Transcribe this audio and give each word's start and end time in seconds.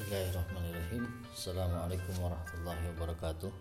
Bismillahirrahmanirrahim. 0.00 1.04
Assalamualaikum 1.28 2.24
warahmatullahi 2.24 2.84
wabarakatuh. 2.96 3.52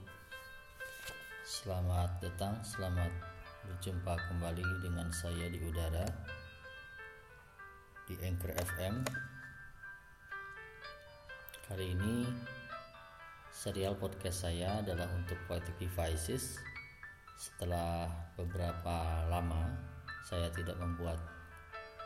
Selamat 1.44 2.16
datang, 2.24 2.64
selamat 2.64 3.12
berjumpa 3.68 4.16
kembali 4.16 4.64
dengan 4.80 5.12
saya 5.12 5.52
di 5.52 5.60
udara 5.60 6.08
Di 8.08 8.16
Anchor 8.24 8.56
FM 8.56 9.04
Kali 11.68 11.92
ini 11.92 12.24
serial 13.52 14.00
podcast 14.00 14.48
saya 14.48 14.80
adalah 14.80 15.12
untuk 15.12 15.36
Poetic 15.44 15.76
Devices. 15.76 16.56
Setelah 17.36 18.08
beberapa 18.40 19.28
lama 19.28 19.76
saya 20.24 20.48
tidak 20.56 20.80
membuat 20.80 21.20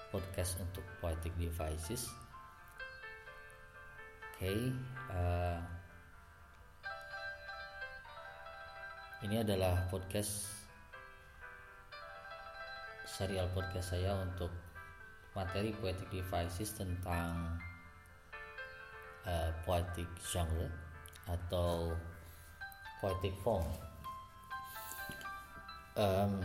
podcast 0.09 0.57
untuk 0.57 0.81
Poetic 0.97 1.37
Devices 1.37 2.22
okay, 4.33 4.73
uh, 5.13 5.61
ini 9.21 9.45
adalah 9.45 9.85
podcast 9.93 10.49
serial 13.05 13.45
podcast 13.53 13.93
saya 13.93 14.17
untuk 14.17 14.49
materi 15.37 15.69
poetic 15.77 16.09
devices 16.09 16.73
tentang 16.73 17.61
uh, 19.29 19.53
poetic 19.69 20.09
genre 20.25 20.65
atau 21.29 21.93
poetic 23.05 23.37
form. 23.45 23.69
Um, 25.93 26.41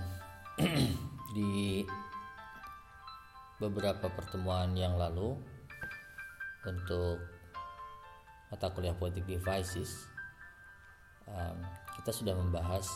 di 1.37 1.89
beberapa 3.57 4.13
pertemuan 4.13 4.77
yang 4.77 5.01
lalu 5.01 5.41
untuk 6.69 7.38
mata 8.49 8.73
kuliah 8.73 8.97
Poetic 8.97 9.29
Devices 9.29 10.09
um, 11.29 11.59
kita 12.01 12.11
sudah 12.13 12.35
membahas 12.37 12.89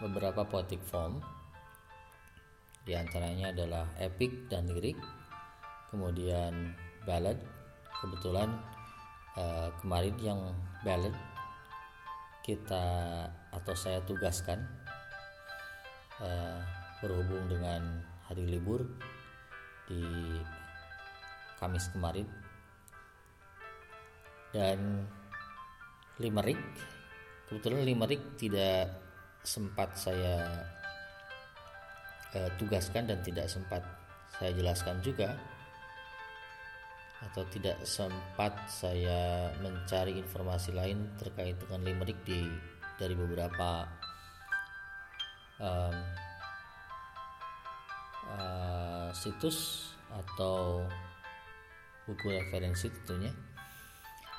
beberapa 0.00 0.42
poetic 0.48 0.80
form. 0.82 1.20
Di 2.80 2.96
antaranya 2.96 3.52
adalah 3.52 3.86
epic 4.00 4.48
dan 4.48 4.66
lirik 4.66 4.96
kemudian 5.92 6.72
ballad 7.04 7.36
kebetulan 8.00 8.48
uh, 9.36 9.68
kemarin 9.84 10.16
yang 10.22 10.40
ballad 10.80 11.12
kita 12.40 12.86
atau 13.52 13.74
saya 13.76 14.00
tugaskan 14.08 14.64
uh, 16.24 16.64
berhubung 17.04 17.44
dengan 17.52 18.00
hari 18.24 18.48
libur 18.48 18.86
di 19.84 20.00
Kamis 21.60 21.92
kemarin 21.92 22.24
dan 24.50 25.06
limerick 26.18 26.58
kebetulan 27.50 27.82
limerick 27.82 28.22
tidak 28.38 28.94
sempat 29.42 29.98
saya 29.98 30.62
uh, 32.38 32.50
tugaskan 32.54 33.10
dan 33.10 33.18
tidak 33.26 33.50
sempat 33.50 33.82
saya 34.38 34.54
jelaskan 34.54 35.02
juga. 35.02 35.34
Atau 37.20 37.44
tidak 37.52 37.76
sempat 37.84 38.56
saya 38.64 39.52
mencari 39.60 40.16
informasi 40.16 40.72
lain 40.72 41.04
terkait 41.20 41.52
dengan 41.60 41.84
limerick 41.84 42.16
di 42.24 42.48
dari 42.96 43.12
beberapa 43.12 43.84
um, 45.60 45.96
uh, 48.24 49.08
situs 49.12 49.90
atau 50.08 50.88
buku 52.08 52.40
referensi 52.40 52.88
tentunya 52.88 53.49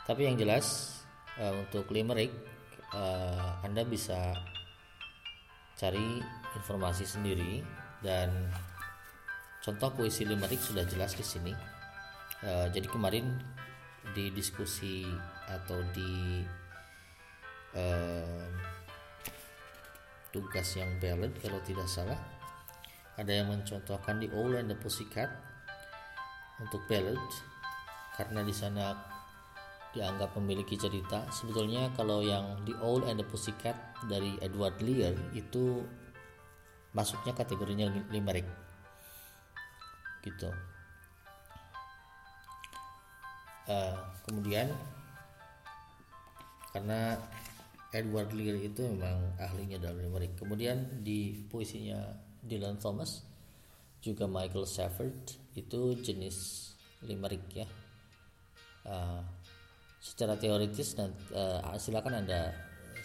tapi 0.06 0.26
yang 0.26 0.38
jelas 0.38 0.98
uh, 1.38 1.54
untuk 1.56 1.90
limerick 1.94 2.34
uh, 2.94 3.62
Anda 3.62 3.86
bisa 3.86 4.34
cari 5.78 6.22
informasi 6.58 7.06
sendiri 7.08 7.66
dan 8.02 8.30
contoh 9.62 9.94
puisi 9.94 10.26
limerick 10.26 10.62
sudah 10.62 10.86
jelas 10.86 11.14
di 11.18 11.26
sini. 11.26 11.54
Uh, 12.42 12.66
jadi 12.74 12.90
kemarin 12.90 13.38
di 14.18 14.34
diskusi 14.34 15.06
atau 15.46 15.78
di 15.94 16.42
uh, 17.78 18.50
tugas 20.34 20.68
yang 20.74 20.90
ballad 20.98 21.30
kalau 21.38 21.62
tidak 21.62 21.86
salah 21.86 22.18
ada 23.20 23.30
yang 23.30 23.52
mencontohkan 23.52 24.18
di 24.18 24.32
Owl 24.34 24.58
and 24.58 24.72
the 24.72 24.78
Pussycat 24.80 25.30
untuk 26.58 26.82
ballad 26.90 27.20
karena 28.18 28.42
di 28.42 28.56
sana 28.56 29.11
dianggap 29.92 30.36
memiliki 30.40 30.80
cerita. 30.80 31.28
Sebetulnya 31.32 31.92
kalau 31.96 32.24
yang 32.24 32.64
The 32.64 32.76
Owl 32.80 33.08
and 33.08 33.20
the 33.20 33.28
Pussycat 33.28 33.76
dari 34.08 34.40
Edward 34.40 34.80
Lear 34.80 35.16
itu 35.36 35.84
masuknya 36.96 37.36
kategorinya 37.36 37.92
limerick. 38.12 38.48
Gitu. 40.24 40.50
Uh, 43.68 43.96
kemudian 44.28 44.68
karena 46.72 47.20
Edward 47.92 48.32
Lear 48.32 48.56
itu 48.56 48.88
memang 48.88 49.36
ahlinya 49.36 49.76
dalam 49.76 50.00
limerick. 50.00 50.40
Kemudian 50.40 51.04
di 51.04 51.36
puisinya 51.52 52.00
Dylan 52.40 52.80
Thomas 52.80 53.28
juga 54.02 54.26
Michael 54.26 54.66
Safford 54.66 55.36
itu 55.54 56.00
jenis 56.00 56.72
limerick 57.04 57.44
ya. 57.52 57.68
Uh, 58.82 59.22
secara 60.02 60.34
teoritis 60.34 60.98
dan 60.98 61.14
uh, 61.38 61.78
silakan 61.78 62.26
anda 62.26 62.50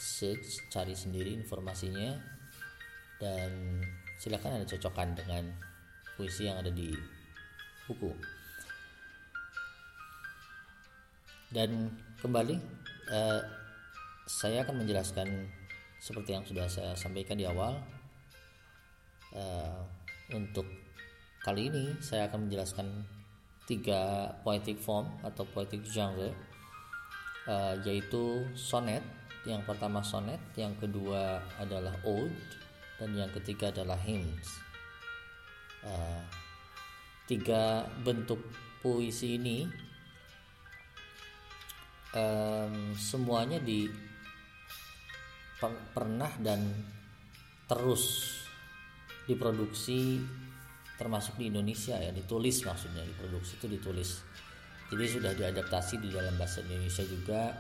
search 0.01 0.65
cari 0.73 0.97
sendiri 0.97 1.37
informasinya. 1.37 2.17
Dan 3.21 3.81
silakan 4.17 4.61
anda 4.61 4.67
cocokkan 4.69 5.13
dengan 5.13 5.45
puisi 6.17 6.49
yang 6.49 6.57
ada 6.57 6.73
di 6.73 6.97
buku. 7.85 8.09
Dan 11.53 11.93
kembali 12.25 12.57
uh, 13.13 13.41
saya 14.25 14.65
akan 14.65 14.83
menjelaskan 14.83 15.29
seperti 16.01 16.33
yang 16.33 16.45
sudah 16.49 16.67
saya 16.67 16.97
sampaikan 16.97 17.37
di 17.37 17.45
awal. 17.45 17.77
Uh, 19.37 19.85
untuk 20.33 20.65
kali 21.45 21.69
ini 21.69 21.93
saya 22.01 22.27
akan 22.27 22.49
menjelaskan 22.49 22.89
tiga 23.69 24.33
poetic 24.41 24.81
form 24.81 25.13
atau 25.21 25.45
poetic 25.45 25.85
genre 25.85 26.56
uh, 27.47 27.75
yaitu 27.83 28.47
sonet 28.55 29.03
yang 29.47 29.63
pertama 29.63 30.03
sonet 30.03 30.43
yang 30.59 30.75
kedua 30.77 31.39
adalah 31.63 31.95
ode 32.03 32.35
dan 32.99 33.15
yang 33.15 33.31
ketiga 33.31 33.71
adalah 33.71 33.97
hymns. 34.01 34.59
Uh, 35.87 36.23
tiga 37.31 37.87
bentuk 38.03 38.43
puisi 38.83 39.39
ini 39.39 39.67
um, 42.15 42.95
semuanya 42.95 43.59
di 43.63 43.87
per, 45.59 45.71
pernah 45.95 46.31
dan 46.39 46.63
terus 47.67 48.35
diproduksi 49.27 50.23
termasuk 50.97 51.37
di 51.37 51.51
Indonesia 51.51 51.99
ya 51.99 52.15
ditulis 52.15 52.63
maksudnya 52.63 53.03
diproduksi 53.05 53.59
itu 53.59 53.67
ditulis 53.69 54.23
jadi 54.87 55.05
sudah 55.07 55.33
diadaptasi 55.35 55.99
di 55.99 56.15
dalam 56.15 56.35
bahasa 56.39 56.63
Indonesia 56.63 57.03
juga. 57.03 57.51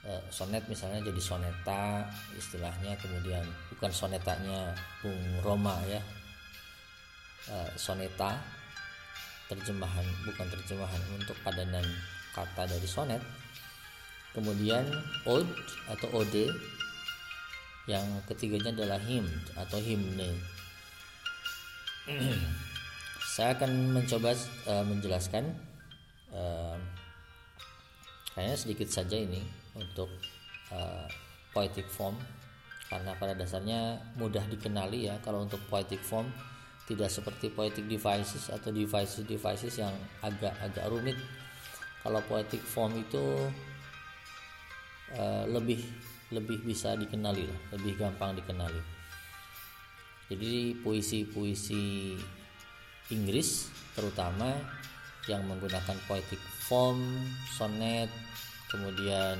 E, 0.00 0.16
sonet 0.32 0.64
misalnya 0.64 1.04
jadi 1.04 1.20
soneta 1.20 2.08
istilahnya 2.32 2.96
kemudian 2.96 3.44
bukan 3.68 3.92
sonetanya 3.92 4.74
Bung 5.04 5.20
Roma 5.44 5.78
ya. 5.86 6.02
E, 7.46 7.56
soneta 7.78 8.40
terjemahan 9.46 10.06
bukan 10.26 10.46
terjemahan 10.46 11.02
untuk 11.14 11.36
padanan 11.46 11.84
kata 12.34 12.66
dari 12.66 12.88
sonet. 12.90 13.22
Kemudian 14.30 14.86
ode 15.26 15.50
atau 15.90 16.22
ode 16.22 16.46
yang 17.90 18.06
ketiganya 18.30 18.70
adalah 18.70 19.02
hymn 19.02 19.26
atau 19.58 19.82
himne 19.82 20.38
saya 23.34 23.58
akan 23.58 23.94
mencoba 23.94 24.34
uh, 24.70 24.84
menjelaskan 24.86 25.50
uh, 26.34 26.76
kayaknya 28.34 28.56
sedikit 28.56 28.88
saja 28.90 29.16
ini 29.18 29.42
untuk 29.76 30.10
uh, 30.74 31.06
poetic 31.54 31.86
form. 31.90 32.16
Karena 32.90 33.14
pada 33.14 33.38
dasarnya 33.38 34.02
mudah 34.18 34.42
dikenali 34.50 35.06
ya 35.06 35.14
kalau 35.22 35.46
untuk 35.46 35.62
poetic 35.70 36.02
form 36.02 36.26
tidak 36.90 37.06
seperti 37.06 37.54
poetic 37.54 37.86
devices 37.86 38.50
atau 38.50 38.74
devices 38.74 39.22
devices 39.22 39.78
yang 39.78 39.94
agak-agak 40.26 40.90
rumit. 40.90 41.14
Kalau 42.02 42.18
poetic 42.26 42.58
form 42.66 42.98
itu 42.98 43.46
uh, 45.14 45.46
lebih 45.46 45.78
lebih 46.34 46.62
bisa 46.62 46.94
dikenali 46.94 47.46
lah 47.46 47.60
lebih 47.78 47.94
gampang 47.94 48.34
dikenali. 48.34 48.82
Jadi 50.30 50.78
puisi-puisi 50.78 52.14
Inggris 53.10 53.66
terutama 53.98 54.54
yang 55.30 55.46
menggunakan 55.46 55.94
poetic 56.10 56.42
form, 56.66 57.22
sonnet, 57.54 58.10
kemudian 58.66 59.38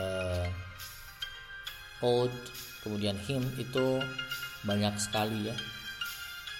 uh, 0.00 0.48
ode, 2.00 2.32
kemudian 2.80 3.20
hymn 3.28 3.44
itu 3.60 4.00
banyak 4.64 4.96
sekali 4.96 5.52
ya. 5.52 5.56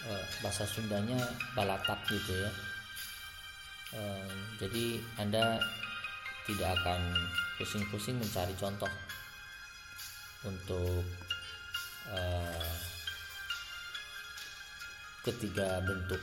Uh, 0.04 0.24
bahasa 0.44 0.68
Sundanya 0.68 1.16
balatak 1.56 1.96
gitu 2.12 2.36
ya. 2.36 2.52
Uh, 3.96 4.28
jadi 4.60 5.00
Anda 5.16 5.56
tidak 6.44 6.76
akan 6.76 7.00
pusing-pusing 7.56 8.20
mencari 8.20 8.52
contoh 8.60 8.92
untuk 10.44 11.00
uh, 12.12 12.68
ketiga 15.24 15.80
bentuk 15.80 16.20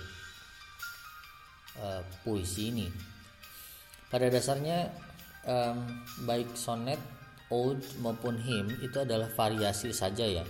uh, 1.79 2.01
puisi 2.23 2.73
ini. 2.73 2.87
Pada 4.11 4.27
dasarnya 4.27 4.91
um, 5.47 6.03
baik 6.27 6.55
sonet, 6.59 6.99
ode 7.51 7.83
maupun 8.03 8.35
hymn 8.39 8.79
itu 8.83 9.03
adalah 9.03 9.31
variasi 9.31 9.95
saja 9.95 10.27
ya, 10.27 10.43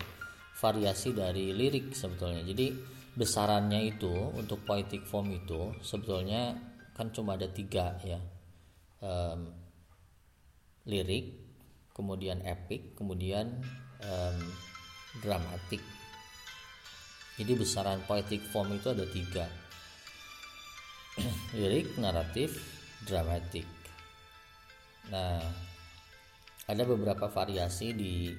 variasi 0.58 1.14
dari 1.14 1.54
lirik 1.54 1.94
sebetulnya. 1.94 2.42
Jadi 2.42 2.74
besarannya 3.14 3.92
itu 3.92 4.14
untuk 4.34 4.64
poetic 4.64 5.06
form 5.06 5.36
itu 5.36 5.76
sebetulnya 5.84 6.58
kan 6.98 7.14
cuma 7.14 7.38
ada 7.38 7.50
tiga 7.50 7.98
ya, 8.02 8.18
um, 9.06 9.52
lirik, 10.90 11.38
kemudian 11.94 12.42
epic, 12.42 12.98
kemudian 12.98 13.62
um, 14.02 14.38
dramatik 15.22 15.84
jadi 17.42 17.58
besaran 17.58 17.98
poetic 18.06 18.44
form 18.54 18.76
itu 18.76 18.94
ada 18.94 19.02
tiga 19.10 19.50
lirik 21.58 21.98
naratif 22.00 22.56
dramatik. 23.04 23.68
Nah 25.12 25.42
ada 26.70 26.84
beberapa 26.88 27.28
variasi 27.28 27.92
di 27.92 28.32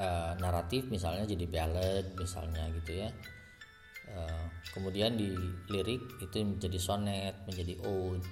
uh, 0.00 0.32
naratif 0.40 0.88
misalnya 0.88 1.28
jadi 1.28 1.44
ballad 1.50 2.06
misalnya 2.16 2.64
gitu 2.80 3.04
ya. 3.04 3.10
Uh, 4.10 4.46
kemudian 4.74 5.14
di 5.14 5.30
lirik 5.70 6.02
itu 6.18 6.36
menjadi 6.42 6.78
sonet 6.80 7.36
menjadi 7.46 7.78
ode 7.86 8.26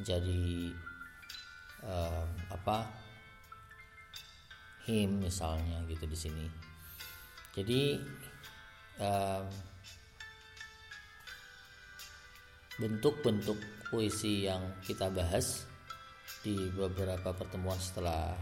menjadi 0.00 0.72
uh, 1.84 2.24
apa 2.48 2.88
hymn 4.86 5.24
misalnya 5.24 5.82
gitu 5.88 6.04
di 6.06 6.18
sini. 6.18 6.46
Jadi 7.54 7.96
bentuk-bentuk 12.78 13.58
puisi 13.86 14.50
yang 14.50 14.60
kita 14.82 15.06
bahas 15.12 15.66
di 16.42 16.56
beberapa 16.74 17.30
pertemuan 17.32 17.78
setelah 17.78 18.34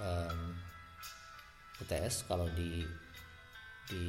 um, 0.00 0.56
UTS 1.78 2.26
kalau 2.26 2.48
di 2.52 2.82
di 3.86 4.04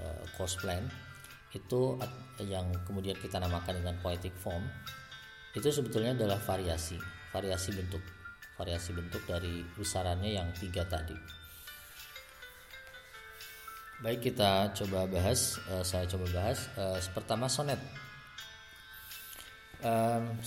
uh, 0.00 0.24
course 0.36 0.60
plan 0.60 0.82
itu 1.52 2.00
yang 2.44 2.72
kemudian 2.88 3.16
kita 3.20 3.36
namakan 3.36 3.80
dengan 3.84 3.96
poetic 4.00 4.32
form 4.40 4.64
itu 5.52 5.68
sebetulnya 5.68 6.16
adalah 6.16 6.40
variasi 6.40 6.96
variasi 7.32 7.76
bentuk 7.76 8.00
variasi 8.56 8.90
bentuk 8.96 9.22
dari 9.28 9.64
besarannya 9.76 10.36
yang 10.36 10.48
tiga 10.56 10.84
tadi 10.88 11.42
Baik 14.02 14.34
kita 14.34 14.74
coba 14.74 15.06
bahas, 15.06 15.62
uh, 15.70 15.86
saya 15.86 16.10
coba 16.10 16.26
bahas. 16.34 16.66
Uh, 16.74 16.98
pertama 17.14 17.46
sonet. 17.46 17.78
Um, 19.82 20.38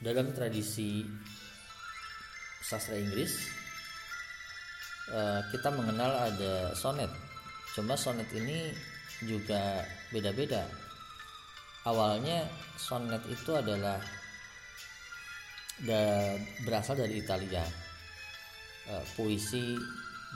dalam 0.00 0.32
tradisi 0.32 1.04
sastra 2.64 2.96
Inggris 2.96 3.36
uh, 5.12 5.44
kita 5.52 5.68
mengenal 5.68 6.32
ada 6.32 6.72
sonet. 6.72 7.12
Cuma 7.76 8.00
sonet 8.00 8.24
ini 8.32 8.72
juga 9.28 9.84
beda-beda. 10.08 10.64
Awalnya 11.84 12.48
sonet 12.80 13.20
itu 13.28 13.52
adalah 13.52 14.00
da, 15.84 16.00
berasal 16.64 16.96
dari 16.96 17.20
Italia. 17.20 17.64
Uh, 18.88 19.04
puisi 19.20 19.76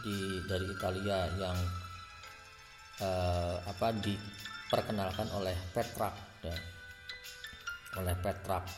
di 0.05 0.45
dari 0.45 0.69
Italia 0.69 1.25
yang 1.41 1.59
uh, 3.01 3.56
apa 3.65 3.97
diperkenalkan 3.97 5.33
oleh 5.33 5.56
Petrarch. 5.73 6.21
Oleh 8.00 8.14
Petrarch 8.19 8.70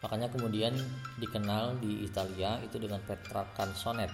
makanya 0.00 0.32
kemudian 0.32 0.72
dikenal 1.20 1.76
di 1.80 2.04
Italia 2.08 2.56
itu 2.64 2.80
dengan 2.80 3.00
Petrarchan 3.04 3.72
sonnet 3.76 4.12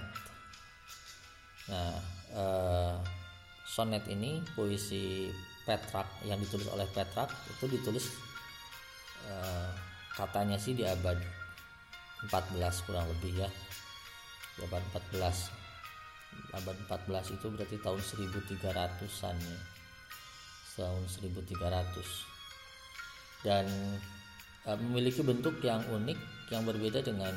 nah 1.67 1.95
uh, 2.35 2.97
sonnet 3.67 4.07
ini 4.07 4.43
puisi 4.55 5.31
Petrarch 5.67 6.23
yang 6.23 6.39
ditulis 6.39 6.71
oleh 6.71 6.87
Petrarch 6.91 7.35
itu 7.51 7.67
ditulis 7.67 8.07
uh, 9.27 9.71
katanya 10.15 10.57
sih 10.57 10.73
di 10.73 10.87
abad 10.87 11.19
14 12.25 12.87
kurang 12.89 13.05
lebih 13.13 13.45
ya. 13.45 13.51
Di 14.57 14.65
abad 14.65 14.83
14 15.13 15.53
abad 16.57 16.77
14 16.89 17.37
itu 17.37 17.47
berarti 17.53 17.77
tahun 17.81 18.01
1300-an 18.01 19.37
ya. 19.37 19.59
Tahun 20.77 21.05
1300 21.09 21.57
dan 23.45 23.65
memiliki 24.75 25.23
bentuk 25.23 25.63
yang 25.63 25.79
unik 25.87 26.19
yang 26.51 26.67
berbeda 26.67 26.99
dengan 27.03 27.31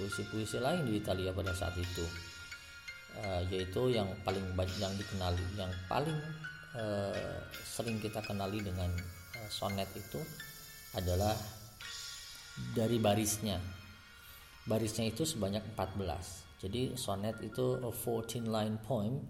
puisi-puisi 0.00 0.56
lain 0.56 0.88
di 0.88 0.96
Italia 0.96 1.36
pada 1.36 1.52
saat 1.52 1.76
itu. 1.76 2.04
Uh, 3.10 3.42
yaitu 3.50 3.90
yang 3.90 4.06
paling 4.22 4.54
banyak 4.54 4.78
yang 4.78 4.94
dikenali 4.94 5.42
yang 5.58 5.68
paling 5.90 6.14
uh, 6.78 7.42
sering 7.66 7.98
kita 7.98 8.22
kenali 8.22 8.62
dengan 8.62 8.86
sonet 9.50 9.90
itu 9.98 10.22
adalah 10.94 11.34
dari 12.72 13.02
barisnya. 13.02 13.58
Barisnya 14.64 15.10
itu 15.10 15.26
sebanyak 15.26 15.74
14 15.74 16.40
jadi 16.60 16.92
sonnet 16.92 17.40
itu 17.40 17.80
a 17.80 17.88
14 17.88 18.44
line 18.44 18.76
poem 18.84 19.24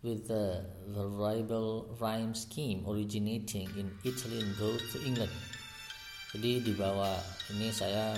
with 0.00 0.24
the 0.24 0.64
variable 0.88 1.84
rhyme 2.00 2.32
scheme 2.32 2.80
originating 2.88 3.68
in 3.76 3.92
Italy 4.02 4.40
and 4.40 4.56
to 4.56 4.98
England. 5.04 5.30
Jadi 6.32 6.64
di 6.64 6.72
bawah 6.72 7.20
ini 7.52 7.68
saya 7.68 8.16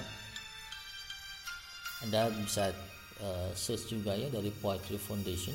Anda 2.06 2.30
bisa 2.30 2.70
uh, 3.18 3.50
search 3.58 3.90
juga 3.90 4.14
ya 4.14 4.30
dari 4.30 4.54
Poetry 4.54 5.02
Foundation. 5.02 5.54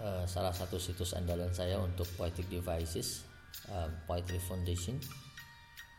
Uh, 0.00 0.24
salah 0.24 0.52
satu 0.52 0.80
situs 0.80 1.12
andalan 1.12 1.52
saya 1.52 1.76
untuk 1.80 2.08
poetic 2.16 2.48
devices, 2.48 3.24
uh, 3.68 3.88
Poetry 4.08 4.40
Foundation. 4.40 4.96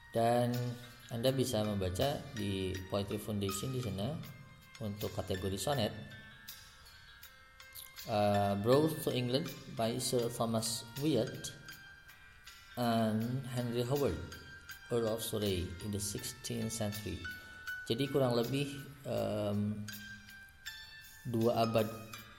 Dan 0.10 0.55
anda 1.13 1.29
bisa 1.29 1.62
membaca 1.62 2.17
di 2.34 2.74
Poetry 2.89 3.22
Foundation 3.22 3.69
di 3.69 3.81
sana 3.84 4.10
untuk 4.81 5.13
kategori 5.13 5.60
sonnet. 5.60 5.93
Uh, 8.10 8.57
brought 8.62 8.93
to 9.05 9.13
England 9.13 9.50
by 9.77 9.98
Sir 9.98 10.29
Thomas 10.34 10.86
Wyatt 11.01 11.64
and 12.75 13.44
Henry 13.51 13.84
Howard, 13.84 14.17
Earl 14.91 15.15
of 15.15 15.24
Surrey 15.24 15.67
in 15.84 15.91
the 15.91 16.01
16th 16.01 16.72
century. 16.72 17.20
Jadi 17.86 18.10
kurang 18.10 18.36
lebih 18.36 18.72
um, 19.05 19.86
dua 21.25 21.65
abad 21.65 21.88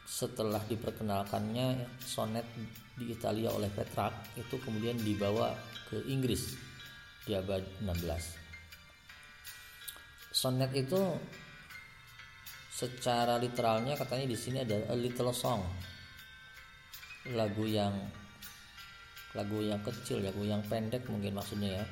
setelah 0.06 0.62
diperkenalkannya 0.70 1.98
sonet 1.98 2.46
di 2.94 3.10
Italia 3.10 3.50
oleh 3.50 3.68
Petrarch 3.68 4.38
itu 4.38 4.56
kemudian 4.62 4.96
dibawa 5.02 5.52
ke 5.90 5.98
Inggris 6.06 6.54
di 7.26 7.34
abad 7.34 7.60
16 7.82 8.46
sonnet 10.30 10.70
itu 10.78 11.00
secara 12.70 13.40
literalnya 13.40 13.98
katanya 13.98 14.30
di 14.30 14.38
sini 14.38 14.62
ada 14.62 14.78
a 14.92 14.96
little 14.96 15.32
song 15.32 15.64
lagu 17.34 17.66
yang 17.66 17.92
lagu 19.36 19.60
yang 19.60 19.78
kecil 19.84 20.24
lagu 20.24 20.42
yang 20.42 20.64
pendek 20.64 21.04
mungkin 21.12 21.36
maksudnya 21.36 21.82
ya. 21.82 21.86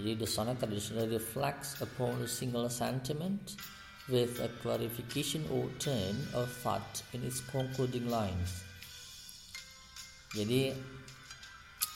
Jadi 0.00 0.16
the 0.16 0.24
sonnet 0.24 0.56
traditionally 0.56 1.20
reflects 1.20 1.76
upon 1.84 2.16
a 2.24 2.28
single 2.28 2.64
sentiment 2.72 3.60
with 4.08 4.40
a 4.40 4.48
clarification 4.64 5.44
or 5.52 5.68
turn 5.76 6.16
of 6.32 6.48
thought 6.64 7.04
in 7.12 7.20
its 7.22 7.44
concluding 7.52 8.08
lines. 8.08 8.64
Jadi 10.32 10.72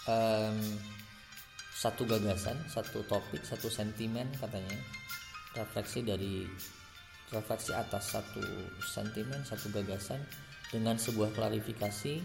um, 0.04 0.60
satu 1.76 2.04
gagasan 2.04 2.56
satu 2.68 3.04
topik 3.04 3.44
satu 3.44 3.68
sentimen 3.68 4.28
katanya 4.36 4.76
refleksi 5.56 6.04
dari 6.04 6.44
refleksi 7.32 7.72
atas 7.72 8.16
satu 8.16 8.44
sentimen 8.80 9.40
satu 9.44 9.72
gagasan 9.72 10.20
dengan 10.68 10.96
sebuah 10.96 11.32
klarifikasi 11.36 12.20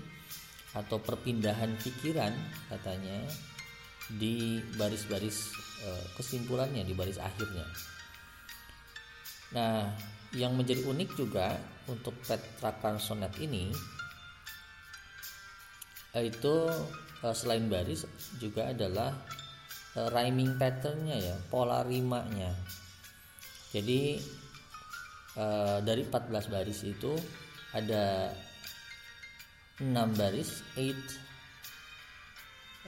atau 0.72 1.04
perpindahan 1.04 1.76
pikiran 1.84 2.32
katanya 2.72 3.28
di 4.08 4.60
baris-baris 4.80 5.52
uh, 5.84 6.06
kesimpulannya 6.16 6.84
di 6.84 6.96
baris 6.96 7.20
akhirnya. 7.20 7.68
Nah, 9.52 9.92
yang 10.32 10.56
menjadi 10.56 10.88
unik 10.88 11.10
juga 11.20 11.60
untuk 11.92 12.16
petrakan 12.24 12.96
sonet 12.96 13.36
ini 13.44 13.68
itu 16.16 16.56
uh, 17.24 17.36
selain 17.36 17.68
baris 17.68 18.08
juga 18.40 18.72
adalah 18.72 19.12
uh, 19.96 20.08
rhyming 20.12 20.56
patternnya 20.56 21.20
ya, 21.20 21.36
pola 21.52 21.84
rimanya. 21.84 22.52
Jadi 23.72 24.20
dari 25.88 26.04
14 26.04 26.52
baris 26.52 26.84
itu 26.84 27.16
ada 27.72 28.36
6 29.82 30.14
baris 30.14 30.62
8 30.78 30.94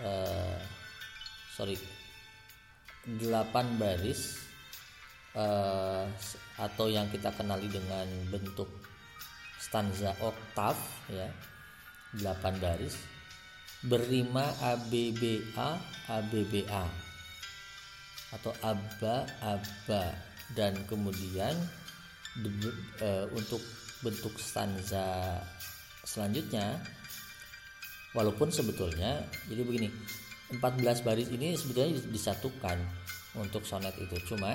uh, 0.05 0.57
sorry 1.57 1.73
8 3.09 3.81
baris 3.81 4.37
uh, 5.33 6.05
atau 6.61 6.85
yang 6.93 7.09
kita 7.09 7.33
kenali 7.33 7.65
dengan 7.65 8.05
bentuk 8.29 8.69
stanza 9.57 10.13
oktav 10.21 10.77
ya 11.09 11.25
8 12.21 12.61
baris 12.61 12.93
berima 13.81 14.53
ABBA 14.61 15.67
ABBA 16.13 16.85
atau 18.37 18.53
ABBA 18.61 19.15
ABBA 19.41 20.03
dan 20.53 20.77
kemudian 20.85 21.57
uh, 23.01 23.25
untuk 23.33 23.65
bentuk 24.05 24.37
stanza 24.37 25.41
selanjutnya 26.03 26.79
walaupun 28.13 28.51
sebetulnya 28.53 29.25
jadi 29.49 29.61
begini 29.65 29.89
14 30.53 31.01
baris 31.01 31.33
ini 31.33 31.57
sebetulnya 31.57 31.97
disatukan 32.13 32.77
untuk 33.33 33.65
sonet 33.65 33.95
itu. 33.97 34.13
Cuma 34.29 34.53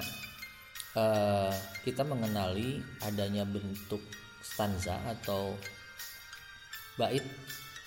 uh, 0.95 1.52
kita 1.83 2.07
mengenali 2.07 2.78
adanya 3.02 3.43
bentuk 3.43 3.99
stanza 4.38 5.02
atau 5.02 5.59
bait 6.95 7.23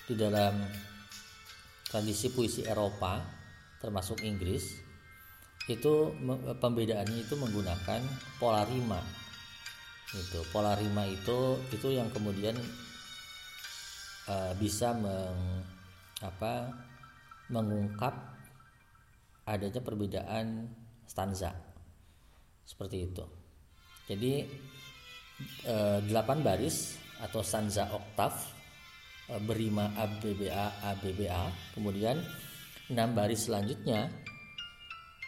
di 0.08 0.14
dalam 0.16 0.60
tradisi 1.88 2.32
puisi 2.32 2.64
Eropa 2.64 3.20
termasuk 3.80 4.24
Inggris 4.24 4.80
itu 5.70 5.92
pembedaannya 6.58 7.22
itu 7.22 7.34
menggunakan 7.38 8.00
pola 8.40 8.66
rima 8.66 8.98
itu 10.10 10.40
pola 10.50 10.74
rima 10.74 11.06
itu 11.06 11.60
itu 11.70 11.94
yang 11.94 12.10
kemudian 12.10 12.56
uh, 14.28 14.52
bisa 14.58 14.94
meng, 14.94 15.66
apa 16.22 16.70
mengungkap 17.50 18.14
adanya 19.46 19.82
perbedaan 19.82 20.70
stanza. 21.06 21.50
Seperti 22.62 22.96
itu. 23.10 23.24
Jadi 24.06 24.32
uh, 25.66 25.98
8 26.02 26.46
baris 26.46 26.98
atau 27.22 27.40
stanza 27.42 27.86
oktav 27.90 28.34
uh, 29.30 29.40
berima 29.42 29.94
ABBA 29.94 30.82
ABBA 30.82 31.42
kemudian 31.78 32.18
6 32.90 32.98
baris 33.14 33.46
selanjutnya 33.46 34.10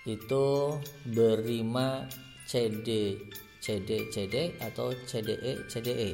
itu 0.05 0.77
berima 1.09 2.05
CD 2.45 3.17
CD 3.63 4.13
CD 4.13 4.59
atau 4.61 4.93
CDE 4.93 5.65
CDE 5.71 6.13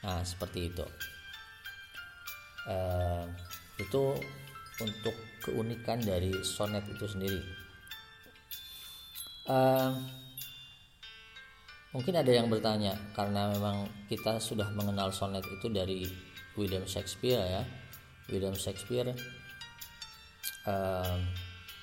nah 0.00 0.22
seperti 0.22 0.70
itu 0.70 0.86
uh, 2.68 3.24
itu 3.80 4.16
untuk 4.80 5.16
keunikan 5.40 6.00
dari 6.00 6.32
sonet 6.44 6.84
itu 6.88 7.04
sendiri 7.08 7.40
uh, 9.48 9.92
mungkin 11.96 12.14
ada 12.16 12.32
yang 12.32 12.48
bertanya 12.48 12.96
karena 13.16 13.52
memang 13.52 13.88
kita 14.08 14.40
sudah 14.40 14.68
mengenal 14.72 15.12
sonet 15.12 15.44
itu 15.46 15.68
dari 15.72 16.04
William 16.58 16.84
Shakespeare 16.84 17.40
ya 17.40 17.62
William 18.28 18.56
Shakespeare 18.56 19.12
uh, 20.68 21.18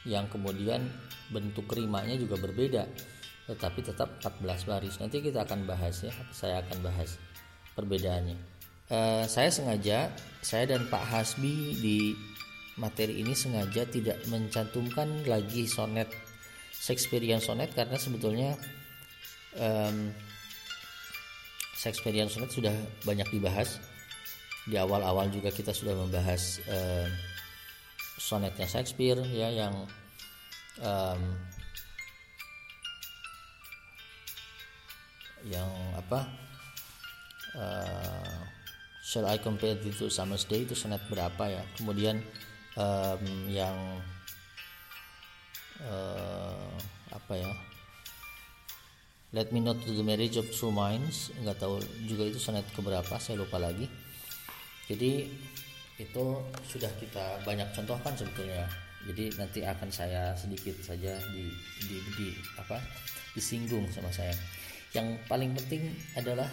yang 0.08 0.30
kemudian 0.30 0.86
bentuk 1.28 1.68
rimanya 1.76 2.16
juga 2.16 2.40
berbeda 2.40 2.88
tetapi 3.48 3.80
tetap 3.80 4.20
14 4.20 4.68
baris. 4.68 5.00
Nanti 5.00 5.24
kita 5.24 5.48
akan 5.48 5.64
bahas 5.64 6.04
ya, 6.04 6.12
saya 6.36 6.60
akan 6.60 6.84
bahas 6.84 7.16
perbedaannya. 7.80 8.36
Uh, 8.88 9.28
saya 9.28 9.52
sengaja, 9.52 10.08
saya 10.40 10.64
dan 10.64 10.88
Pak 10.88 11.04
Hasbi 11.04 11.76
di 11.76 12.16
materi 12.80 13.20
ini 13.20 13.36
sengaja 13.36 13.84
tidak 13.84 14.16
mencantumkan 14.32 15.28
lagi 15.28 15.68
sonet 15.68 16.08
Shakespearean 16.72 17.44
sonet 17.44 17.76
karena 17.76 18.00
sebetulnya 18.00 18.56
um, 19.60 20.16
Shakespearean 21.76 22.32
sonet 22.32 22.48
sudah 22.48 22.72
banyak 23.04 23.28
dibahas. 23.28 23.76
Di 24.64 24.80
awal-awal 24.80 25.36
juga 25.36 25.52
kita 25.52 25.76
sudah 25.76 25.92
membahas 25.92 26.64
uh, 26.72 27.12
sonetnya 28.16 28.72
Shakespeare 28.72 29.20
ya 29.36 29.52
yang 29.52 29.84
um, 30.80 31.22
yang 35.44 35.68
apa 36.00 36.24
uh, 37.52 38.57
shall 39.08 39.24
I 39.24 39.40
compare 39.40 39.80
it 39.80 39.88
to 39.88 40.12
summer's 40.12 40.44
day 40.44 40.68
itu 40.68 40.76
sonet 40.76 41.00
berapa 41.08 41.48
ya? 41.48 41.64
Kemudian 41.80 42.20
um, 42.76 43.24
yang 43.48 44.04
uh, 45.80 46.76
apa 47.16 47.34
ya? 47.40 47.52
Let 49.32 49.56
me 49.56 49.64
not 49.64 49.80
to 49.88 49.96
the 49.96 50.04
marriage 50.04 50.36
of 50.36 50.52
true 50.52 50.76
minds. 50.76 51.32
Nggak 51.40 51.56
tahu 51.56 51.80
juga 52.04 52.28
itu 52.28 52.36
sonet 52.36 52.68
keberapa 52.76 53.16
saya 53.16 53.40
lupa 53.40 53.56
lagi. 53.56 53.88
Jadi 54.92 55.24
itu 56.04 56.26
sudah 56.68 56.92
kita 57.00 57.40
banyak 57.48 57.72
contohkan 57.72 58.12
sebetulnya. 58.12 58.68
Jadi 59.08 59.32
nanti 59.40 59.64
akan 59.64 59.88
saya 59.88 60.36
sedikit 60.36 60.76
saja 60.84 61.16
di, 61.32 61.48
di, 61.88 61.96
di 62.20 62.28
apa 62.60 62.76
disinggung 63.32 63.88
sama 63.88 64.12
saya. 64.12 64.36
Yang 64.92 65.16
paling 65.32 65.56
penting 65.56 65.96
adalah 66.20 66.52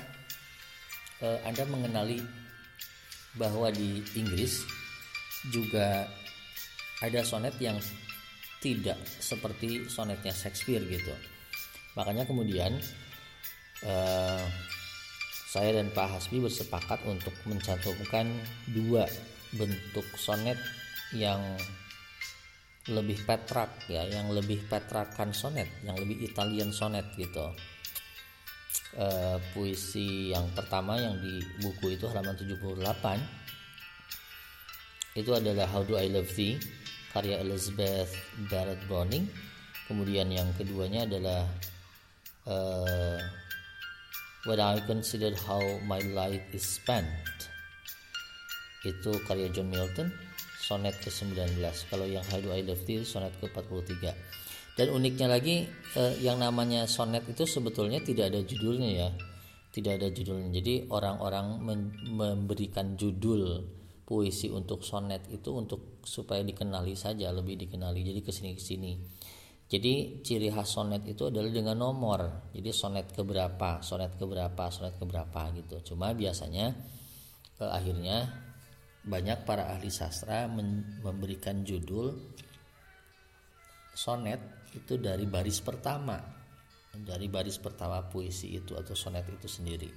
uh, 1.19 1.39
Anda 1.43 1.67
mengenali 1.67 2.44
bahwa 3.35 3.71
di 3.71 4.03
Inggris 4.15 4.63
juga 5.51 6.07
ada 7.03 7.21
sonet 7.27 7.55
yang 7.61 7.77
tidak 8.63 8.97
seperti 9.21 9.91
sonetnya 9.91 10.33
Shakespeare 10.33 10.81
gitu. 10.89 11.13
Makanya 11.99 12.25
kemudian 12.25 12.81
uh, 13.85 14.45
saya 15.53 15.71
dan 15.77 15.93
Pak 15.93 16.19
Hasbi 16.19 16.41
bersepakat 16.41 17.05
untuk 17.07 17.35
mencantumkan 17.47 18.27
dua 18.73 19.05
bentuk 19.55 20.07
sonet 20.17 20.59
yang 21.15 21.39
lebih 22.89 23.21
petrak 23.25 23.71
ya, 23.87 24.05
yang 24.09 24.33
lebih 24.33 24.65
petrakan 24.67 25.31
sonet, 25.37 25.69
yang 25.85 25.97
lebih 25.97 26.25
Italian 26.25 26.73
sonet 26.73 27.05
gitu 27.17 27.53
uh, 28.99 29.39
puisi 29.53 30.31
yang 30.35 30.47
pertama 30.55 30.99
yang 30.99 31.19
di 31.19 31.43
buku 31.63 31.95
itu 31.99 32.07
halaman 32.11 32.37
78 32.37 33.45
itu 35.15 35.31
adalah 35.31 35.71
How 35.71 35.87
Do 35.87 35.95
I 35.95 36.11
Love 36.11 36.35
Thee 36.35 36.59
karya 37.15 37.39
Elizabeth 37.39 38.11
Barrett 38.51 38.83
Browning. 38.91 39.31
Kemudian 39.87 40.27
yang 40.35 40.51
keduanya 40.59 41.07
adalah 41.07 41.47
uh, 42.51 43.23
When 44.43 44.59
I 44.59 44.83
Consider 44.83 45.31
How 45.47 45.63
My 45.87 46.03
Life 46.03 46.43
Is 46.51 46.67
Spent. 46.67 47.07
Itu 48.83 49.15
karya 49.25 49.49
John 49.55 49.71
Milton 49.71 50.11
sonet 50.65 50.97
ke-19 51.05 51.61
kalau 51.93 52.09
yang 52.09 52.25
How 52.27 52.43
Do 52.43 52.51
I 52.51 52.67
Love 52.67 52.83
Thee 52.83 53.07
sonet 53.07 53.33
ke-43 53.39 54.11
dan 54.75 54.87
uniknya 54.91 55.31
lagi 55.31 55.67
eh, 55.95 56.15
yang 56.23 56.43
namanya 56.43 56.87
sonet 56.91 57.27
itu 57.31 57.47
sebetulnya 57.47 58.03
tidak 58.03 58.35
ada 58.35 58.41
judulnya 58.43 58.91
ya. 58.91 59.11
Tidak 59.75 59.91
ada 59.91 60.07
judulnya. 60.07 60.55
Jadi 60.55 60.87
orang-orang 60.87 61.59
memberikan 62.15 62.95
judul 62.95 63.59
puisi 64.07 64.47
untuk 64.47 64.87
sonet 64.87 65.27
itu 65.35 65.51
untuk 65.51 65.99
supaya 66.07 66.47
dikenali 66.47 66.95
saja 66.95 67.35
lebih 67.35 67.59
dikenali. 67.59 68.07
Jadi 68.07 68.21
ke 68.23 68.31
sini 68.31 68.51
ke 68.55 68.63
sini 68.63 68.93
jadi 69.65 70.21
ciri 70.21 70.53
khas 70.53 70.77
sonet 70.77 71.03
itu 71.09 71.27
adalah 71.33 71.49
dengan 71.49 71.75
nomor. 71.81 72.53
Jadi 72.53 72.71
sonet 72.71 73.11
keberapa 73.17 73.81
sonet 73.81 74.15
keberapa 74.21 74.69
sonet 74.69 74.95
keberapa 75.01 75.41
gitu. 75.57 75.95
Cuma 75.95 76.13
biasanya 76.13 76.71
eh, 77.59 77.71
akhirnya 77.73 78.29
banyak 79.05 79.45
para 79.45 79.69
ahli 79.73 79.91
sastra 79.91 80.49
memberikan 80.49 81.65
judul 81.65 82.13
sonet 83.99 84.41
itu 84.75 84.99
dari 84.99 85.25
baris 85.25 85.63
pertama. 85.63 86.19
Dari 86.95 87.27
baris 87.27 87.59
pertama 87.59 88.07
puisi 88.07 88.55
itu 88.55 88.79
atau 88.79 88.95
sonet 88.95 89.27
itu 89.27 89.51
sendiri. 89.51 89.91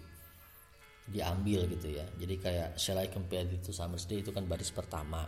Diambil 1.08 1.70
gitu 1.78 1.94
ya. 1.94 2.06
Jadi 2.18 2.36
kayak 2.42 2.70
shall 2.78 2.98
I 2.98 3.10
compare 3.10 3.46
it 3.46 3.62
to 3.66 3.74
summer's 3.74 4.10
day 4.10 4.22
itu 4.22 4.34
kan 4.34 4.46
baris 4.50 4.74
pertama. 4.74 5.26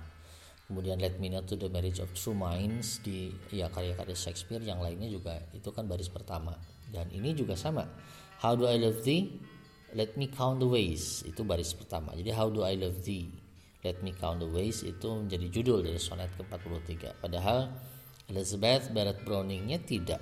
Kemudian 0.70 1.02
Let 1.02 1.18
Me 1.18 1.34
Know 1.34 1.42
to 1.50 1.58
the 1.58 1.66
Marriage 1.66 1.98
of 1.98 2.14
True 2.14 2.38
Minds 2.38 3.02
di 3.02 3.34
ya 3.50 3.74
karya-karya 3.74 4.14
Shakespeare 4.14 4.62
yang 4.62 4.78
lainnya 4.86 5.10
juga 5.10 5.42
itu 5.54 5.74
kan 5.74 5.90
baris 5.90 6.14
pertama. 6.14 6.54
Dan 6.90 7.10
ini 7.10 7.34
juga 7.34 7.58
sama. 7.58 7.86
How 8.42 8.54
do 8.54 8.70
I 8.70 8.78
love 8.78 9.02
thee? 9.02 9.34
Let 9.98 10.14
me 10.14 10.30
count 10.30 10.62
the 10.62 10.70
ways 10.70 11.26
itu 11.26 11.42
baris 11.42 11.74
pertama. 11.74 12.14
Jadi 12.14 12.30
How 12.34 12.54
do 12.54 12.62
I 12.62 12.78
love 12.78 13.02
thee? 13.02 13.34
Let 13.82 14.06
me 14.06 14.14
count 14.14 14.44
the 14.44 14.50
ways 14.52 14.86
itu 14.86 15.08
menjadi 15.08 15.48
judul 15.50 15.88
dari 15.88 15.98
sonet 15.98 16.30
ke-43 16.36 17.24
padahal 17.24 17.72
Elizabeth 18.30 18.94
Barrett 18.94 19.26
Browningnya 19.26 19.82
tidak 19.82 20.22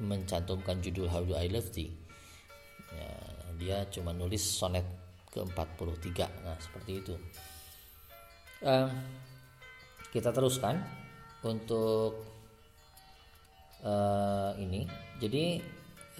mencantumkan 0.00 0.80
judul 0.80 1.08
How 1.08 1.24
do 1.24 1.36
I 1.36 1.48
love 1.48 1.72
thee. 1.72 1.92
Ya, 2.92 3.10
dia 3.56 3.78
cuma 3.92 4.12
nulis 4.12 4.40
sonet 4.40 4.84
ke-43 5.30 6.08
nah 6.44 6.56
seperti 6.60 6.92
itu. 7.00 7.14
Uh, 8.60 8.88
kita 10.12 10.34
teruskan 10.34 10.80
untuk 11.46 12.20
uh, 13.84 14.52
ini. 14.60 14.84
Jadi 15.20 15.60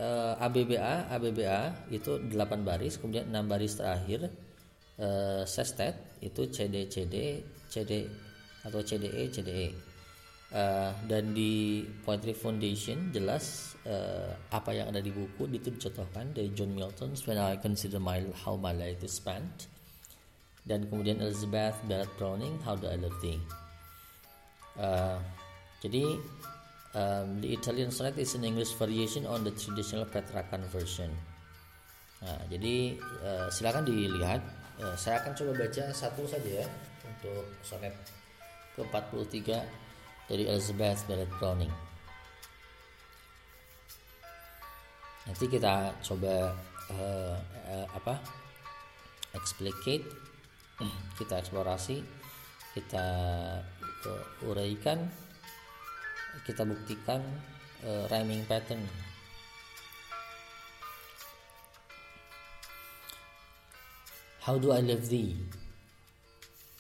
uh, 0.01 0.41
ABBA 0.41 1.11
ABBA 1.11 1.59
itu 1.93 2.17
8 2.17 2.65
baris 2.65 2.97
kemudian 2.97 3.29
6 3.29 3.51
baris 3.51 3.77
terakhir 3.77 4.31
uh, 5.01 5.43
sestet 5.45 5.97
itu 6.25 6.49
CD 6.49 6.89
CD 6.89 7.45
CD 7.69 8.09
atau 8.65 8.81
CDE 8.85 9.33
CDE 9.33 9.90
uh, 10.55 10.93
dan 11.07 11.35
di 11.35 11.85
Poetry 12.03 12.35
Foundation 12.35 13.11
jelas 13.11 13.75
uh, 13.87 14.35
apa 14.51 14.71
yang 14.75 14.91
ada 14.91 15.03
di 15.03 15.11
buku 15.11 15.51
itu 15.51 15.71
dicontohkan 15.71 16.31
dari 16.31 16.51
John 16.55 16.73
Milton 16.73 17.15
When 17.27 17.39
I 17.39 17.59
Consider 17.59 17.99
My 17.99 18.23
How 18.47 18.55
My 18.57 18.73
Life 18.73 19.03
Is 19.03 19.19
Spent. 19.19 19.67
Dan 20.61 20.87
kemudian 20.93 21.19
Elizabeth 21.25 21.81
Barrett 21.89 22.13
Browning 22.21 22.61
How 22.63 22.77
Do 22.77 22.87
I 22.87 23.01
Love 23.01 23.17
Thee 23.25 23.41
uh, 24.81 25.19
jadi 25.81 26.05
um, 26.97 27.41
the 27.41 27.53
Italian 27.53 27.93
sonnet 27.93 28.17
is 28.21 28.37
an 28.37 28.45
English 28.45 28.73
variation 28.77 29.29
on 29.29 29.45
the 29.45 29.53
traditional 29.57 30.05
Petrarchan 30.09 30.65
version. 30.73 31.11
Nah 32.21 32.41
jadi 32.53 33.01
uh, 33.25 33.49
silakan 33.53 33.89
dilihat. 33.89 34.41
Uh, 34.81 34.97
saya 34.97 35.21
akan 35.21 35.37
coba 35.37 35.53
baca 35.61 35.93
satu 35.93 36.25
saja 36.25 36.65
ya 36.65 36.67
untuk 37.05 37.45
sonnet 37.61 37.93
ke 38.73 38.81
43 38.81 39.61
dari 40.31 40.47
Elizabeth 40.47 41.03
Barrett 41.11 41.35
Browning 41.43 41.91
nanti 45.31 45.57
kita 45.57 45.95
coba 46.03 46.51
uh, 46.91 47.39
uh, 47.71 47.87
apa? 47.95 48.19
Explicate. 49.33 50.03
Kita 51.19 51.39
eksplorasi. 51.39 52.03
Kita 52.75 53.07
uh, 54.11 54.49
uraikan. 54.51 55.07
Kita 56.43 56.67
buktikan 56.67 57.23
uh, 57.87 58.11
rhyming 58.11 58.43
pattern. 58.51 58.83
How 64.43 64.59
Do 64.59 64.75
I 64.75 64.83
Love 64.83 65.07
Thee 65.07 65.37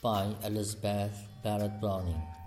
by 0.02 0.32
Elizabeth 0.42 1.12
Barrett 1.44 1.78
Browning 1.78 2.39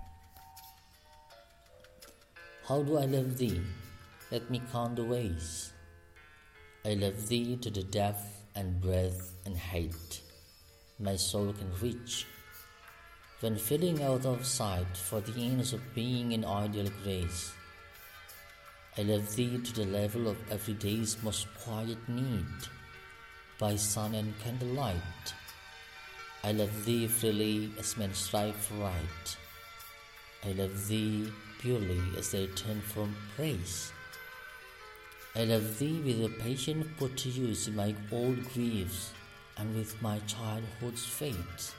How 2.68 2.82
do 2.82 2.98
I 2.98 3.04
love 3.04 3.38
thee? 3.38 3.60
Let 4.30 4.50
me 4.50 4.62
count 4.72 4.96
the 4.96 5.04
ways. 5.04 5.72
I 6.84 6.94
love 6.94 7.28
thee 7.28 7.56
to 7.56 7.70
the 7.70 7.82
depth 7.82 8.42
and 8.54 8.80
breadth 8.80 9.34
and 9.44 9.56
height 9.56 10.22
my 10.98 11.16
soul 11.16 11.52
can 11.52 11.70
reach. 11.82 12.26
When 13.40 13.56
filling 13.56 14.02
out 14.02 14.24
of 14.24 14.46
sight 14.46 14.96
for 14.96 15.20
the 15.20 15.44
ends 15.44 15.72
of 15.72 15.94
being 15.94 16.32
in 16.32 16.44
ideal 16.44 16.88
grace, 17.02 17.52
I 18.96 19.02
love 19.02 19.34
thee 19.34 19.58
to 19.58 19.72
the 19.74 19.86
level 19.86 20.28
of 20.28 20.38
every 20.50 20.74
day's 20.74 21.20
most 21.22 21.48
quiet 21.62 21.98
need, 22.08 22.46
by 23.58 23.74
sun 23.74 24.14
and 24.14 24.38
candlelight. 24.38 25.34
I 26.44 26.52
love 26.52 26.84
thee 26.84 27.08
freely 27.08 27.72
as 27.78 27.96
men 27.96 28.14
strive 28.14 28.56
for 28.56 28.74
right. 28.74 29.36
I 30.44 30.52
love 30.52 30.86
thee 30.86 31.32
purely 31.64 32.02
as 32.18 32.30
they 32.30 32.46
turn 32.48 32.78
from 32.82 33.16
praise. 33.34 33.90
I 35.34 35.44
love 35.44 35.78
thee 35.78 35.98
with 36.04 36.22
a 36.22 36.28
passion 36.28 36.84
put 36.98 37.16
to 37.16 37.30
use 37.30 37.68
in 37.68 37.74
my 37.74 37.94
old 38.12 38.44
griefs 38.52 39.12
and 39.56 39.74
with 39.74 40.00
my 40.02 40.18
childhood's 40.26 41.06
fate. 41.06 41.74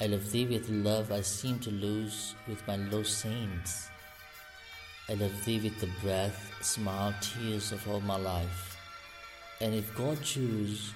I 0.00 0.06
love 0.06 0.32
thee 0.32 0.44
with 0.44 0.68
love 0.68 1.12
I 1.12 1.20
seem 1.20 1.60
to 1.60 1.70
lose 1.70 2.34
with 2.48 2.66
my 2.66 2.76
low 2.90 3.04
saints. 3.04 3.88
I 5.08 5.14
love 5.14 5.44
thee 5.44 5.60
with 5.60 5.78
the 5.80 5.90
breath, 6.02 6.52
smile, 6.60 7.14
tears 7.20 7.70
of 7.70 7.86
all 7.88 8.00
my 8.00 8.16
life. 8.16 8.76
And 9.60 9.72
if 9.72 9.94
God 9.96 10.20
choose, 10.22 10.92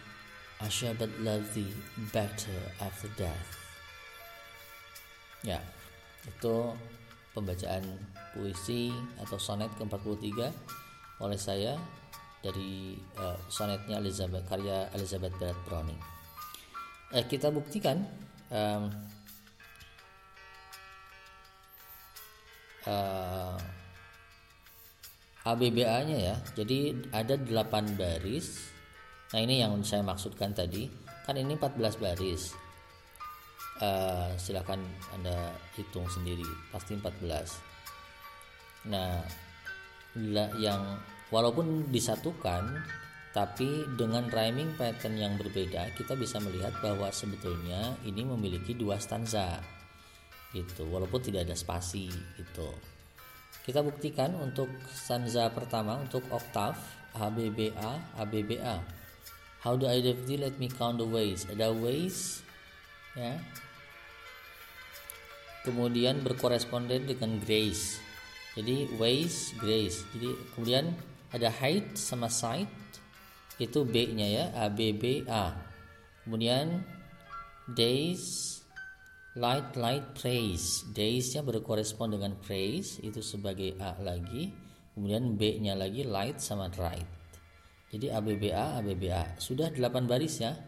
I 0.60 0.68
shall 0.68 0.94
but 0.94 1.10
love 1.20 1.54
thee 1.54 1.72
better 2.12 2.58
after 2.80 3.06
death. 3.16 3.58
Ya, 5.44 5.60
itu 6.26 6.72
pembacaan 7.34 7.82
puisi 8.32 8.94
atau 9.18 9.36
sonet 9.36 9.70
ke-43 9.76 10.30
oleh 11.20 11.38
saya 11.38 11.74
dari 12.38 12.94
uh, 13.18 13.38
sonetnya 13.50 13.98
Elizabeth 13.98 14.46
karya 14.46 14.86
Elizabeth 14.94 15.34
Barrett 15.40 15.58
Browning. 15.66 16.00
Eh, 17.14 17.24
kita 17.30 17.48
buktikan 17.54 18.02
um, 18.50 18.90
uh, 22.90 23.56
eh, 23.56 23.58
ABBA-nya 25.44 26.18
ya. 26.32 26.36
Jadi 26.56 27.10
ada 27.12 27.36
8 27.36 28.00
baris. 28.00 28.72
Nah, 29.32 29.40
ini 29.40 29.60
yang 29.60 29.76
saya 29.84 30.00
maksudkan 30.00 30.56
tadi. 30.56 30.88
Kan 31.24 31.36
ini 31.36 31.56
14 31.56 32.00
baris. 32.00 32.63
Uh, 33.74 34.30
silakan 34.38 34.86
Anda 35.10 35.50
hitung 35.74 36.06
sendiri, 36.06 36.46
pasti 36.70 36.94
14. 36.94 38.86
Nah, 38.86 39.18
yang 40.62 41.00
walaupun 41.34 41.90
disatukan 41.90 42.62
tapi 43.34 43.82
dengan 43.98 44.30
rhyming 44.30 44.78
pattern 44.78 45.18
yang 45.18 45.34
berbeda 45.34 45.90
kita 45.98 46.14
bisa 46.14 46.38
melihat 46.38 46.70
bahwa 46.78 47.10
sebetulnya 47.10 47.98
ini 48.06 48.22
memiliki 48.22 48.78
dua 48.78 49.02
stanza. 49.02 49.58
Gitu. 50.54 50.86
Walaupun 50.86 51.18
tidak 51.18 51.50
ada 51.50 51.58
spasi 51.58 52.06
gitu. 52.38 52.70
Kita 53.66 53.82
buktikan 53.82 54.38
untuk 54.38 54.70
stanza 54.86 55.50
pertama 55.50 55.98
untuk 55.98 56.22
oktav 56.30 56.78
ABBA 57.18 58.22
ABBA 58.22 58.76
How 59.66 59.74
do 59.80 59.88
I 59.88 59.98
thee 59.98 60.38
let 60.38 60.60
me 60.60 60.68
count 60.70 61.00
the 61.00 61.08
ways. 61.08 61.48
Ada 61.50 61.72
ways 61.74 62.43
ya. 63.16 63.40
Kemudian 65.64 66.20
berkoresponden 66.20 67.08
dengan 67.08 67.40
grace. 67.40 67.98
Jadi 68.54 68.90
ways 69.00 69.56
grace. 69.56 70.04
Jadi 70.12 70.30
kemudian 70.54 70.92
ada 71.32 71.48
height 71.48 71.96
sama 71.96 72.28
side 72.28 72.70
itu 73.56 73.82
B 73.82 74.12
nya 74.12 74.28
ya 74.28 74.44
A 74.54 74.68
B 74.68 74.92
B 74.92 75.24
A. 75.24 75.56
Kemudian 76.22 76.84
days 77.72 78.60
light 79.34 79.74
light 79.74 80.14
praise 80.14 80.86
days 80.94 81.34
nya 81.34 81.42
berkorespond 81.42 82.14
dengan 82.14 82.36
praise 82.38 83.00
itu 83.00 83.24
sebagai 83.24 83.74
A 83.80 83.96
lagi. 83.98 84.52
Kemudian 84.94 85.34
B 85.34 85.58
nya 85.64 85.74
lagi 85.74 86.04
light 86.04 86.38
sama 86.38 86.70
right 86.76 87.24
jadi 87.94 88.10
A 88.10 88.18
B 88.18 88.34
B 88.34 88.50
A 88.50 88.74
A 88.74 88.80
B 88.82 88.98
B 88.98 89.06
A. 89.14 89.38
Sudah 89.38 89.70
8 89.70 90.10
baris 90.10 90.42
ya 90.42 90.58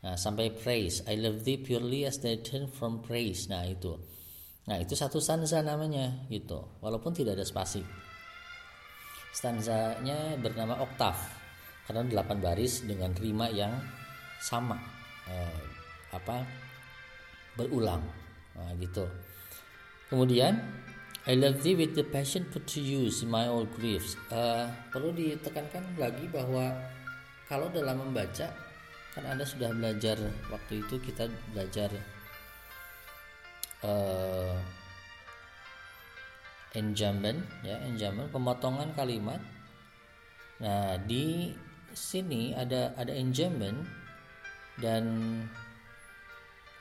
nah 0.00 0.16
sampai 0.16 0.52
praise 0.52 1.04
I 1.04 1.20
love 1.20 1.44
thee 1.44 1.60
purely 1.60 2.08
as 2.08 2.20
they 2.24 2.40
turn 2.40 2.68
from 2.68 3.04
praise 3.04 3.46
nah 3.46 3.64
itu 3.68 4.00
Nah, 4.70 4.78
itu 4.78 4.94
satu 4.94 5.18
stanza 5.18 5.58
namanya 5.66 6.30
gitu. 6.30 6.62
Walaupun 6.78 7.10
tidak 7.10 7.34
ada 7.34 7.42
spasi. 7.42 7.82
Stanzanya 9.34 10.38
bernama 10.38 10.78
oktav 10.78 11.18
karena 11.90 12.06
8 12.06 12.38
baris 12.38 12.86
dengan 12.86 13.10
rima 13.18 13.50
yang 13.50 13.74
sama 14.38 14.78
eh, 15.26 15.62
apa 16.14 16.46
berulang. 17.58 17.98
Nah, 18.54 18.70
gitu. 18.78 19.10
Kemudian 20.06 20.54
I 21.26 21.34
love 21.34 21.66
thee 21.66 21.74
with 21.74 21.98
the 21.98 22.06
passion 22.06 22.46
put 22.54 22.62
to 22.70 22.78
use 22.78 23.26
in 23.26 23.30
my 23.30 23.50
old 23.50 23.74
griefs. 23.74 24.14
Uh, 24.30 24.70
perlu 24.94 25.10
ditekankan 25.12 25.98
lagi 25.98 26.30
bahwa 26.30 26.72
kalau 27.50 27.66
dalam 27.74 28.06
membaca 28.06 28.50
kan 29.14 29.24
Anda 29.26 29.42
sudah 29.42 29.74
belajar 29.74 30.16
waktu 30.50 30.86
itu 30.86 31.02
kita 31.02 31.26
belajar 31.50 31.90
uh, 33.82 34.54
enjambment 36.78 37.42
ya 37.66 37.82
enjambment 37.82 38.30
pemotongan 38.30 38.94
kalimat 38.94 39.42
nah 40.62 40.94
di 41.00 41.50
sini 41.90 42.54
ada 42.54 42.94
ada 42.94 43.10
enjambment 43.10 43.82
dan 44.78 45.04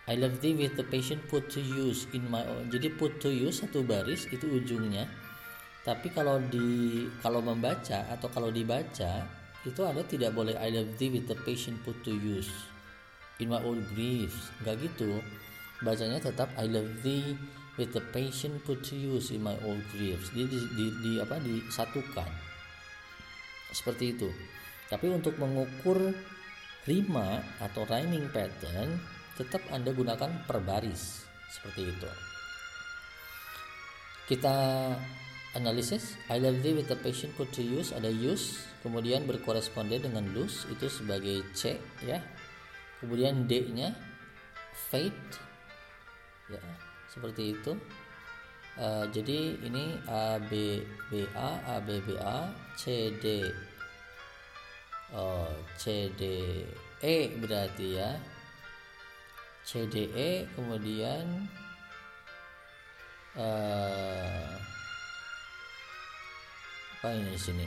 I 0.10 0.18
love 0.18 0.42
thee 0.42 0.58
with 0.58 0.74
the 0.74 0.82
patient 0.82 1.22
put 1.30 1.54
to 1.54 1.62
use 1.62 2.10
in 2.18 2.26
my 2.34 2.42
own. 2.42 2.74
Jadi 2.74 2.89
put 2.98 3.22
to 3.22 3.30
use 3.30 3.62
satu 3.62 3.86
baris 3.86 4.26
itu 4.34 4.58
ujungnya. 4.58 5.06
Tapi 5.86 6.10
kalau 6.10 6.42
di 6.50 7.06
kalau 7.22 7.46
membaca 7.46 8.10
atau 8.10 8.26
kalau 8.34 8.50
dibaca 8.50 9.30
itu 9.67 9.82
ada 9.84 10.00
tidak 10.08 10.32
boleh 10.32 10.56
I 10.56 10.72
love 10.72 10.95
thee 10.95 11.12
with 11.12 11.28
the 11.28 11.36
patient 11.43 11.84
put 11.84 12.00
to 12.08 12.15
use 12.15 12.48
in 13.43 13.52
my 13.52 13.60
own 13.60 13.84
griefs. 13.91 14.52
Enggak 14.63 14.88
gitu. 14.88 15.19
Bacanya 15.84 16.19
tetap 16.19 16.48
I 16.56 16.67
love 16.67 16.88
thee 17.04 17.36
with 17.76 17.91
the 17.91 18.04
patient 18.15 18.63
put 18.63 18.84
to 18.88 18.95
use 18.95 19.36
in 19.36 19.43
my 19.43 19.56
own 19.67 19.84
griefs. 19.91 20.32
Dia 20.32 20.48
di, 20.48 20.60
di, 20.76 20.86
di 21.04 21.12
apa 21.19 21.39
disatukan. 21.43 22.32
Seperti 23.76 24.15
itu. 24.15 24.30
Tapi 24.88 25.12
untuk 25.12 25.36
mengukur 25.36 26.15
rima 26.88 27.43
atau 27.60 27.84
rhyming 27.84 28.32
pattern 28.32 28.98
tetap 29.36 29.63
Anda 29.72 29.91
gunakan 29.91 30.48
per 30.48 30.60
baris 30.63 31.24
seperti 31.52 31.82
itu. 31.88 32.10
Kita 34.30 34.58
analisis 35.58 36.18
I 36.30 36.38
love 36.38 36.62
thee 36.62 36.74
with 36.74 36.90
the 36.90 36.98
patient 37.00 37.34
put 37.38 37.50
to 37.58 37.64
use. 37.64 37.94
Ada 37.96 38.10
use 38.10 38.66
kemudian 38.86 39.26
berkoresponden 39.26 40.06
dengan 40.06 40.26
lose 40.34 40.70
itu 40.70 40.90
sebagai 40.90 41.46
C 41.58 41.80
ya. 42.06 42.22
Kemudian 43.00 43.48
D 43.48 43.70
nya 43.72 43.96
fate 44.92 45.40
ya 46.52 46.62
seperti 47.10 47.56
itu. 47.58 47.74
Uh, 48.80 49.04
jadi 49.12 49.60
ini 49.60 50.00
A 50.08 50.40
B 50.40 50.80
B 51.12 51.28
A 51.36 51.60
A 51.68 51.76
B 51.84 52.00
B 52.04 52.16
A 52.16 52.48
C 52.80 53.12
D. 53.20 53.50
Oh, 55.12 55.50
C 55.76 56.14
D 56.14 56.24
E 57.02 57.16
berarti 57.40 57.98
ya. 57.98 58.14
CDE 59.70 60.50
kemudian 60.58 61.46
uh, 63.38 64.50
apa 67.00 67.16
ini 67.16 67.32
di 67.32 67.40
sini? 67.40 67.64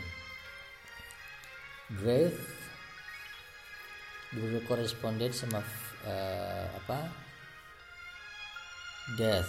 Breath 1.88 2.36
koresponden 4.68 5.32
sama 5.32 5.64
uh, 6.04 6.68
apa? 6.76 7.08
Death. 9.16 9.48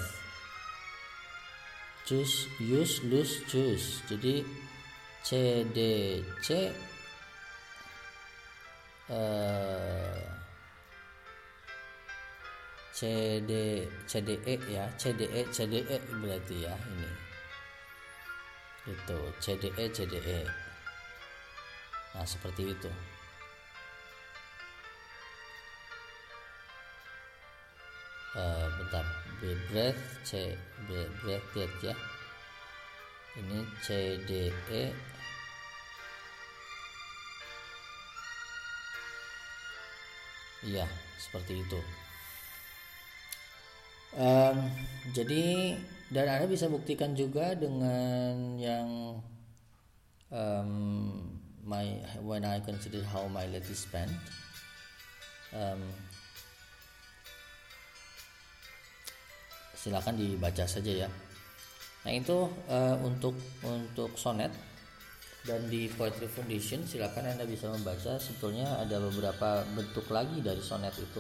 Choose 2.08 2.48
use 2.64 3.04
lose 3.12 3.44
choose. 3.44 4.00
Jadi 4.08 4.48
CDC 5.28 6.48
uh, 9.12 10.24
CD 12.96 13.84
CDE 14.08 14.56
ya. 14.72 14.88
CDE 14.96 15.44
CDE 15.52 16.00
berarti 16.24 16.72
ya 16.72 16.72
ini 16.88 17.23
itu 18.84 19.20
CDE 19.40 19.86
CDE 19.92 20.44
nah 22.14 22.26
seperti 22.30 22.78
itu. 22.78 22.92
Uh, 28.34 28.66
bentar. 28.82 29.06
B 29.42 29.54
breath 29.70 30.00
C 30.26 30.54
B 30.86 30.90
breath 31.22 31.78
ya. 31.82 31.94
Ini 33.34 33.60
CDE 33.82 34.94
Iya, 40.64 40.88
seperti 41.20 41.60
itu. 41.60 41.80
Um, 44.16 44.72
jadi 45.12 45.76
dan 46.14 46.30
anda 46.30 46.46
bisa 46.46 46.70
buktikan 46.70 47.18
juga 47.18 47.58
dengan 47.58 48.56
yang 48.62 49.18
um, 50.30 50.72
my 51.66 52.00
when 52.22 52.46
I 52.46 52.62
consider 52.62 53.02
how 53.02 53.26
my 53.26 53.50
life 53.50 53.66
is 53.74 53.82
spent 53.82 54.14
um, 55.58 55.82
silakan 59.74 60.16
dibaca 60.16 60.64
saja 60.64 61.08
ya. 61.08 61.10
Nah 62.04 62.12
itu 62.12 62.48
uh, 62.72 62.96
untuk 63.04 63.36
untuk 63.66 64.16
sonet 64.16 64.52
dan 65.44 65.60
di 65.68 65.92
Poetry 65.92 66.32
Foundation 66.32 66.88
silakan 66.88 67.36
anda 67.36 67.44
bisa 67.44 67.68
membaca. 67.68 68.16
Sebetulnya 68.16 68.80
ada 68.80 69.02
beberapa 69.02 69.66
bentuk 69.76 70.08
lagi 70.14 70.40
dari 70.40 70.64
sonet 70.64 70.96
itu 70.96 71.20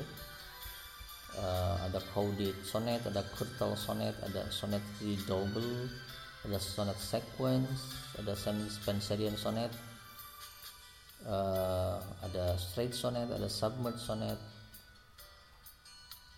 uh, 1.39 1.76
ada 1.86 2.00
coded 2.13 2.54
sonnet, 2.65 3.02
ada 3.06 3.24
curtal 3.34 3.74
sonnet, 3.78 4.13
ada 4.22 4.46
sonnet 4.54 4.82
double, 5.26 5.89
ada 6.46 6.58
sonnet 6.60 6.98
sequence, 7.00 7.96
ada 8.19 8.36
Spencerian 8.69 9.38
sonnet, 9.39 9.72
uh, 11.26 11.98
ada 12.22 12.58
straight 12.60 12.93
sonnet, 12.93 13.32
ada 13.32 13.48
submerged 13.48 14.04
sonnet. 14.04 14.39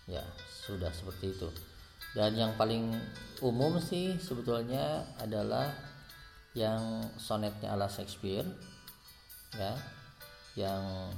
Ya, 0.06 0.22
sudah 0.62 0.94
seperti 0.94 1.34
itu. 1.34 1.50
Dan 2.14 2.38
yang 2.38 2.52
paling 2.54 2.94
umum 3.42 3.76
sih 3.82 4.16
sebetulnya 4.16 5.04
adalah 5.20 5.68
yang 6.56 7.04
sonetnya 7.20 7.76
ala 7.76 7.84
Shakespeare 7.84 8.48
ya 9.52 9.76
yang 10.56 11.12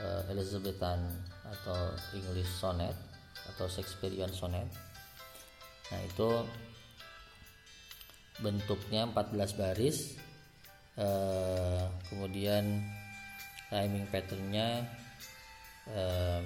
uh, 0.00 0.22
Elizabethan 0.32 1.04
atau 1.42 1.94
English 2.14 2.48
sonnet 2.48 2.94
atau 3.54 3.66
Shakespearean 3.66 4.30
sonnet. 4.30 4.68
Nah 5.90 6.00
itu 6.06 6.30
bentuknya 8.40 9.06
14 9.10 9.58
baris. 9.58 10.18
Uh, 10.92 11.88
kemudian 12.12 12.84
rhyming 13.72 14.04
patternnya 14.12 14.84
um, 15.88 16.44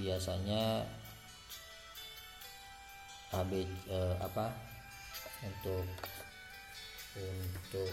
biasanya 0.00 0.88
AB 3.36 3.68
uh, 3.92 4.16
apa? 4.24 4.48
Untuk 5.44 5.84
untuk 7.20 7.92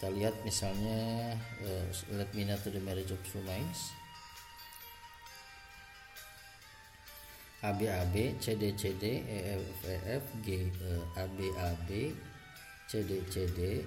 kita 0.00 0.08
lihat 0.16 0.34
misalnya 0.42 1.36
uh, 1.62 1.84
let 2.16 2.26
me 2.34 2.42
know 2.42 2.58
to 2.58 2.74
the 2.74 2.82
marriage 2.82 3.12
of 3.12 3.20
two 3.28 3.42
minds 3.46 3.92
ABAB 7.60 8.40
CD 8.40 8.72
EF 9.28 9.64
EF 9.84 10.24
G 10.40 10.72
ABAB 11.12 11.88
CD 12.88 13.10
CD 13.28 13.84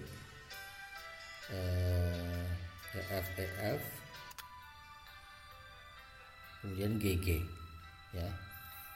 EF 2.94 3.28
EF 3.34 3.82
kemudian 6.64 6.96
GG 6.96 7.28
ya. 8.16 8.30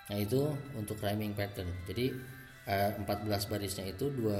Nah 0.07 0.17
itu 0.23 0.55
untuk 0.71 1.03
rhyming 1.03 1.35
pattern. 1.35 1.67
Jadi 1.83 2.15
14 2.63 3.03
eh, 3.03 3.47
barisnya 3.51 3.85
itu 3.91 4.07
dua, 4.15 4.39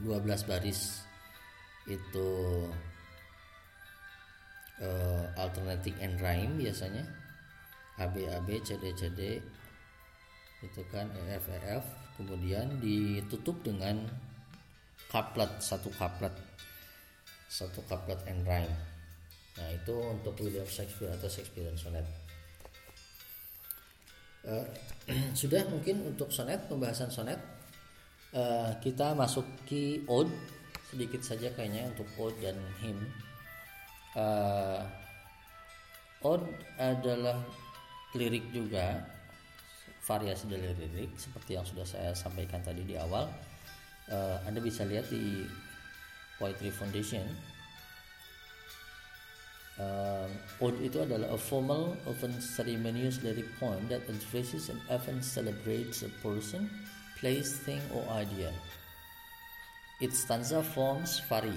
12 0.00 0.08
eh, 0.08 0.40
baris 0.48 1.04
itu 1.88 2.30
alternating 5.36 5.92
and 6.00 6.16
rhyme 6.24 6.56
biasanya 6.56 7.04
AB 8.00 8.24
AB 8.24 8.48
CD 8.64 8.96
CD 8.96 9.20
itu 10.60 10.82
kan 10.92 11.08
EF 11.28 11.44
EF 11.48 11.84
kemudian 12.20 12.80
ditutup 12.80 13.60
dengan 13.64 14.08
couplet 15.08 15.48
satu 15.60 15.88
couplet 15.96 16.32
satu 17.50 17.82
couplet 17.90 18.20
and 18.30 18.46
rhyme. 18.46 18.70
Nah 19.58 19.68
itu 19.74 19.90
untuk 19.90 20.38
William 20.38 20.64
Shakespeare 20.64 21.10
atau 21.10 21.26
Shakespearean 21.26 21.74
sonnet. 21.74 22.06
Uh, 24.46 24.64
sudah 25.40 25.66
mungkin 25.66 26.14
untuk 26.14 26.30
sonnet 26.30 26.70
pembahasan 26.70 27.10
sonnet. 27.10 27.42
Uh, 28.30 28.70
kita 28.78 29.10
masuki 29.18 30.06
ode 30.06 30.30
sedikit 30.86 31.18
saja 31.26 31.50
kayaknya 31.50 31.90
untuk 31.90 32.06
ode 32.14 32.38
dan 32.38 32.54
hymn 32.78 32.98
uh, 34.14 34.86
ode 36.22 36.46
adalah 36.78 37.42
lirik 38.16 38.50
juga 38.50 39.06
variasi 40.02 40.50
dari 40.50 40.74
lirik 40.74 41.14
seperti 41.14 41.54
yang 41.54 41.66
sudah 41.66 41.86
saya 41.86 42.10
sampaikan 42.16 42.58
tadi 42.64 42.82
di 42.82 42.98
awal. 42.98 43.30
Uh, 44.10 44.42
Anda 44.42 44.58
bisa 44.58 44.82
lihat 44.82 45.06
di 45.06 45.46
Poetry 46.40 46.74
Foundation 46.74 47.22
uh, 49.80 50.28
Ode 50.60 50.78
itu 50.84 50.98
adalah 51.00 51.32
a 51.32 51.38
formal 51.40 51.96
often 52.04 52.36
ceremonious 52.42 53.24
lyric 53.24 53.48
poem 53.56 53.80
that 53.88 54.04
addresses 54.08 54.68
and 54.68 54.80
often 54.92 55.24
celebrates 55.24 56.04
a 56.04 56.10
person 56.20 56.68
place 57.20 57.60
thing 57.64 57.80
or 57.92 58.04
idea. 58.16 58.52
Its 60.00 60.24
stanza 60.24 60.64
forms 60.64 61.20
vary. 61.28 61.56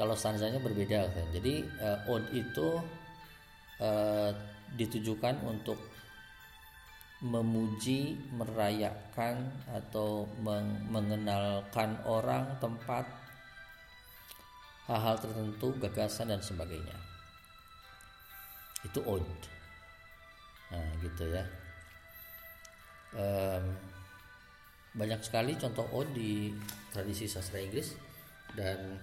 Kalau 0.00 0.16
stanzanya 0.16 0.62
berbeda 0.62 1.10
jadi 1.36 1.66
uh, 1.82 1.98
ode 2.08 2.28
itu 2.32 2.80
uh, 3.82 4.30
ditujukan 4.76 5.40
untuk 5.46 5.78
memuji, 7.18 8.14
merayakan 8.30 9.50
atau 9.74 10.30
meng 10.38 10.86
mengenalkan 10.86 11.98
orang, 12.06 12.46
tempat, 12.62 13.02
hal-hal 14.86 15.18
tertentu, 15.18 15.74
gagasan 15.82 16.30
dan 16.30 16.38
sebagainya. 16.38 16.94
Itu 18.86 19.02
ode. 19.02 19.34
Nah, 20.70 20.88
gitu 21.02 21.24
ya. 21.26 21.44
Um, 23.18 23.74
banyak 24.94 25.20
sekali 25.24 25.58
contoh 25.58 25.86
ode 25.90 26.12
di 26.14 26.52
tradisi 26.92 27.26
sastra 27.26 27.58
Inggris 27.58 27.96
dan 28.52 29.00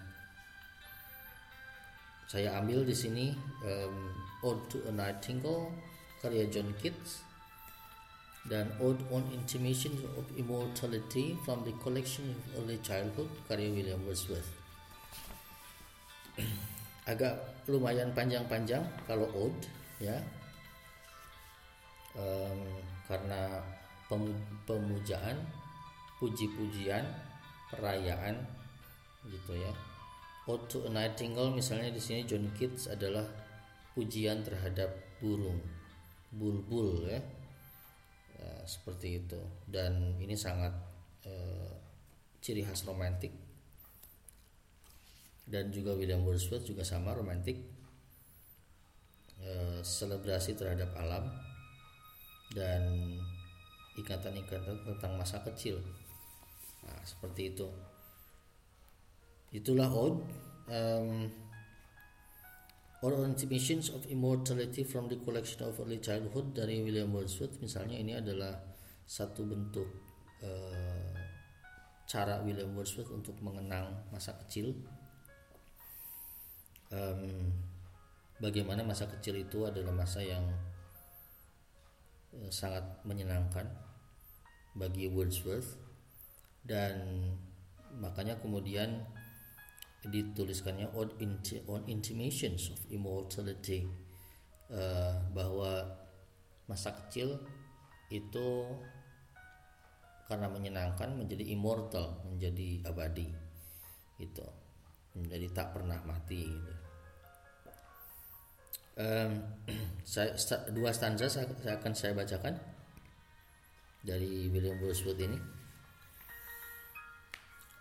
saya 2.25 2.57
ambil 2.57 2.85
di 2.85 2.95
sini 2.95 3.33
um, 3.65 4.24
Ode 4.45 4.61
to 4.69 4.77
a 4.85 4.91
Nightingale 4.93 5.73
karya 6.21 6.45
John 6.53 6.69
Keats 6.77 7.25
dan 8.45 8.69
Ode 8.77 9.01
on 9.09 9.25
Intimation 9.33 9.97
of 10.13 10.25
Immortality 10.37 11.33
from 11.41 11.65
the 11.65 11.73
Collection 11.81 12.29
of 12.29 12.61
Early 12.61 12.77
Childhood 12.85 13.25
karya 13.49 13.73
William 13.73 13.97
Wordsworth. 14.05 14.53
Agak 17.09 17.65
lumayan 17.65 18.13
panjang-panjang 18.13 18.85
kalau 19.09 19.25
Ode 19.33 19.65
ya, 19.97 20.13
um, 22.13 22.61
karena 23.09 23.65
pemujaan, 24.69 25.41
puji-pujian, 26.21 27.01
perayaan 27.73 28.37
gitu 29.25 29.57
ya. 29.57 29.73
Ode 30.45 30.69
to 30.69 30.85
a 30.85 30.89
Nightingale 30.93 31.49
misalnya 31.49 31.89
di 31.89 31.97
sini 31.97 32.21
John 32.29 32.45
Keats 32.53 32.85
adalah 32.93 33.25
pujian 33.95 34.43
terhadap 34.43 34.91
burung, 35.23 35.57
bulbul 36.35 37.07
ya. 37.07 37.23
Ya, 38.35 38.51
seperti 38.67 39.23
itu. 39.23 39.39
Dan 39.65 40.19
ini 40.19 40.35
sangat 40.35 40.75
eh, 41.23 41.71
ciri 42.43 42.61
khas 42.61 42.83
romantik. 42.83 43.31
Dan 45.47 45.71
juga 45.71 45.95
William 45.95 46.21
Wordsworth 46.27 46.67
juga 46.67 46.83
sama 46.83 47.15
romantik. 47.15 47.57
Eh, 49.39 49.79
selebrasi 49.79 50.59
terhadap 50.59 50.91
alam 50.99 51.31
dan 52.51 52.83
ikatan-ikatan 53.95 54.83
tentang 54.83 55.15
masa 55.15 55.39
kecil. 55.41 55.79
Nah, 56.83 56.99
seperti 57.07 57.55
itu. 57.55 57.67
Itulah 59.55 59.87
ode 59.87 60.19
um, 60.67 61.31
or 63.05 63.13
Intimations 63.21 63.93
of 63.93 64.01
Immortality 64.09 64.81
from 64.81 65.05
the 65.05 65.21
Collection 65.21 65.61
of 65.61 65.77
Early 65.77 66.01
Childhood 66.01 66.57
dari 66.57 66.81
William 66.81 67.13
Wordsworth. 67.13 67.61
Misalnya 67.61 68.01
ini 68.01 68.17
adalah 68.17 68.57
satu 69.05 69.45
bentuk 69.45 69.85
uh, 70.41 71.13
cara 72.09 72.41
William 72.41 72.73
Wordsworth 72.73 73.13
untuk 73.13 73.37
mengenang 73.45 73.93
masa 74.09 74.33
kecil. 74.41 74.73
Um, 76.89 77.53
bagaimana 78.41 78.81
masa 78.81 79.05
kecil 79.05 79.37
itu 79.37 79.69
adalah 79.69 79.93
masa 79.93 80.25
yang 80.25 80.49
uh, 82.33 82.49
sangat 82.49 82.81
menyenangkan 83.05 83.69
bagi 84.73 85.13
Wordsworth. 85.13 85.77
Dan 86.65 87.21
makanya 88.01 88.41
kemudian 88.41 89.05
dituliskannya 90.07 90.89
on, 90.93 91.09
on 91.69 91.81
intimations 91.89 92.69
of 92.73 92.79
immortality. 92.89 93.85
Uh, 94.65 95.21
bahwa 95.29 95.85
masa 96.65 96.89
kecil 96.89 97.37
itu 98.09 98.65
karena 100.25 100.49
menyenangkan 100.49 101.13
menjadi 101.13 101.53
immortal 101.53 102.17
menjadi 102.25 102.81
abadi 102.89 103.29
itu 104.17 104.45
menjadi 105.13 105.47
tak 105.53 105.67
pernah 105.77 106.01
mati 106.01 106.49
gitu. 106.49 106.73
um, 108.97 109.31
saya, 110.03 110.33
dua 110.73 110.89
stanza 110.91 111.29
saya, 111.29 111.45
saya 111.61 111.77
akan 111.77 111.93
saya 111.93 112.17
bacakan 112.17 112.57
dari 114.05 114.47
William 114.53 114.77
Wordsworth 114.77 115.17
ini. 115.17 115.39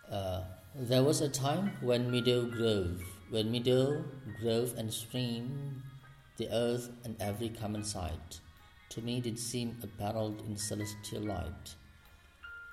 Uh, 0.09 0.41
There 0.77 1.05
was 1.05 1.21
a 1.21 1.29
time 1.29 1.71
when 1.81 2.11
meadow 2.11 2.51
grove, 2.51 3.01
when 3.31 3.53
meadow, 3.53 4.03
grove, 4.41 4.75
and 4.77 4.93
stream, 4.93 5.85
the 6.37 6.51
earth 6.51 6.91
and 7.05 7.15
every 7.21 7.49
common 7.49 7.85
sight, 7.85 8.41
to 8.89 9.01
me 9.01 9.21
did 9.21 9.39
seem 9.39 9.79
apparelled 9.85 10.43
in 10.49 10.57
celestial 10.57 11.23
light, 11.23 11.77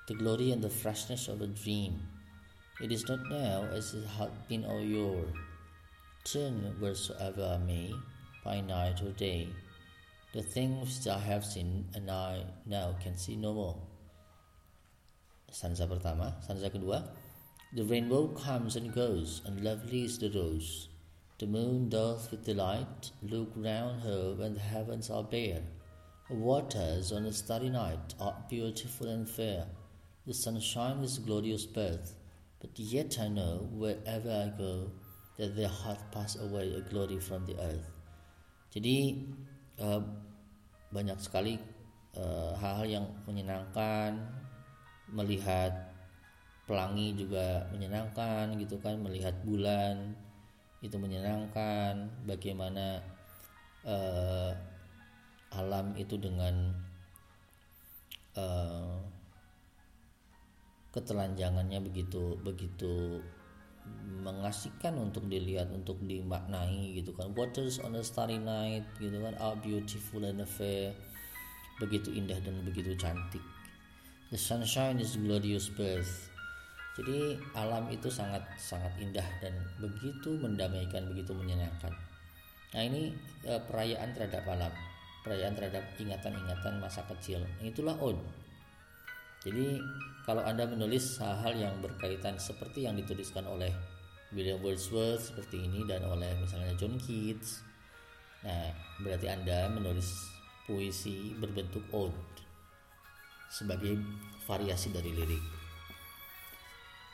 the 0.07 0.15
glory 0.15 0.49
and 0.49 0.63
the 0.63 0.69
freshness 0.71 1.27
of 1.27 1.43
a 1.43 1.47
dream. 1.47 2.01
It 2.81 2.91
is 2.91 3.07
not 3.07 3.29
now 3.29 3.69
as 3.71 3.93
it 3.93 4.07
had 4.17 4.47
been 4.47 4.65
of 4.65 4.81
yore. 4.81 5.27
Turn 6.23 6.73
wheresoever 6.81 7.53
I 7.53 7.63
may, 7.63 7.93
by 8.43 8.61
night 8.61 9.03
or 9.03 9.11
day, 9.11 9.47
the 10.33 10.41
things 10.41 10.97
which 10.97 11.07
I 11.07 11.19
have 11.19 11.45
seen 11.45 11.85
and 11.93 12.09
I 12.09 12.45
now 12.65 12.95
can 12.99 13.15
see 13.15 13.35
no 13.35 13.53
more. 13.53 13.77
Stanza 15.51 15.85
pertama, 15.85 16.33
stanza 16.41 16.67
kedua. 16.71 17.20
The 17.73 17.85
rainbow 17.85 18.27
comes 18.35 18.75
and 18.75 18.91
goes, 18.91 19.41
and 19.45 19.63
lovely 19.63 20.03
is 20.03 20.19
the 20.19 20.29
rose. 20.29 20.89
The 21.39 21.47
moon 21.47 21.87
doth 21.87 22.29
with 22.29 22.43
delight 22.43 23.11
look 23.23 23.47
round 23.55 24.03
her 24.03 24.35
when 24.35 24.55
the 24.55 24.59
heavens 24.59 25.09
are 25.09 25.23
bare. 25.23 25.63
Waters 26.29 27.13
on 27.13 27.25
a 27.25 27.31
starry 27.31 27.69
night 27.69 28.13
are 28.19 28.35
beautiful 28.49 29.07
and 29.07 29.23
fair. 29.23 29.67
The 30.27 30.33
sunshine 30.33 30.99
is 30.99 31.17
glorious 31.19 31.65
birth, 31.65 32.15
but 32.59 32.77
yet 32.77 33.17
I 33.19 33.29
know 33.29 33.69
wherever 33.71 34.29
I 34.29 34.51
go 34.57 34.91
that 35.37 35.55
there 35.55 35.71
hath 35.71 36.11
passed 36.11 36.39
away 36.39 36.75
a 36.75 36.81
glory 36.81 37.19
from 37.19 37.45
the 37.47 37.55
earth. 37.55 37.87
Jadi 38.75 39.27
uh, 39.79 40.03
banyak 40.91 41.19
sekali 41.23 41.55
uh, 42.19 42.51
hal-hal 42.59 42.87
uh, 42.87 42.95
yang 42.99 43.05
menyenangkan 43.23 44.19
melihat 45.11 45.90
pelangi 46.71 47.11
juga 47.19 47.67
menyenangkan 47.75 48.55
gitu 48.55 48.79
kan 48.79 48.95
melihat 49.03 49.35
bulan 49.43 50.15
itu 50.79 50.95
menyenangkan 50.95 52.07
bagaimana 52.23 53.03
uh, 53.83 54.55
alam 55.51 55.91
itu 55.99 56.15
dengan 56.15 56.71
uh, 58.39 59.03
ketelanjangannya 60.95 61.83
begitu 61.83 62.39
begitu 62.39 63.19
mengasihkan 64.23 64.95
untuk 64.95 65.27
dilihat 65.27 65.67
untuk 65.75 65.99
dimaknai 66.07 66.95
gitu 66.95 67.11
kan. 67.19 67.35
Waters 67.35 67.83
on 67.83 67.99
a 67.99 68.03
starry 68.05 68.39
night 68.39 68.87
gitu 68.95 69.19
kan 69.19 69.35
are 69.43 69.59
beautiful 69.59 70.23
and 70.23 70.39
fair 70.47 70.95
begitu 71.83 72.15
indah 72.15 72.39
dan 72.39 72.63
begitu 72.63 72.95
cantik. 72.95 73.43
The 74.31 74.39
sunshine 74.39 75.03
is 75.03 75.19
glorious 75.19 75.67
birth 75.67 76.30
jadi 76.91 77.39
alam 77.55 77.87
itu 77.87 78.11
sangat 78.11 78.43
sangat 78.59 78.91
indah 78.99 79.23
dan 79.39 79.55
begitu 79.79 80.35
mendamaikan, 80.35 81.07
begitu 81.07 81.31
menyenangkan. 81.31 81.95
Nah 82.75 82.81
ini 82.83 83.15
e, 83.47 83.53
perayaan 83.63 84.11
terhadap 84.11 84.43
alam, 84.51 84.73
perayaan 85.23 85.55
terhadap 85.55 85.87
ingatan-ingatan 85.95 86.83
masa 86.83 87.07
kecil. 87.07 87.39
Itulah 87.63 87.95
ode. 88.03 88.19
Jadi 89.41 89.79
kalau 90.27 90.43
anda 90.43 90.67
menulis 90.67 91.15
hal-hal 91.17 91.55
yang 91.55 91.75
berkaitan 91.79 92.35
seperti 92.35 92.85
yang 92.85 92.99
dituliskan 92.99 93.47
oleh 93.47 93.71
William 94.35 94.59
Wordsworth 94.59 95.31
seperti 95.31 95.63
ini 95.63 95.87
dan 95.87 96.03
oleh 96.07 96.29
misalnya 96.39 96.75
John 96.75 96.99
Keats, 96.99 97.63
nah 98.43 98.71
berarti 98.99 99.27
anda 99.31 99.67
menulis 99.71 100.27
puisi 100.67 101.35
berbentuk 101.39 101.83
ode 101.91 102.15
sebagai 103.51 103.95
variasi 104.45 104.91
dari 104.91 105.11
lirik. 105.11 105.60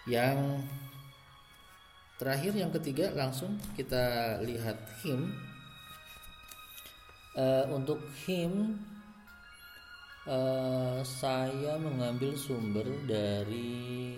Yang 0.08 0.64
terakhir 2.16 2.56
yang 2.56 2.72
ketiga 2.72 3.12
langsung 3.12 3.60
kita 3.76 4.40
lihat 4.42 4.80
him. 5.04 5.36
Uh, 7.38 7.70
untuk 7.70 8.02
him 8.26 8.82
uh, 10.26 11.06
saya 11.06 11.78
mengambil 11.78 12.34
sumber 12.34 12.90
dari 13.06 14.18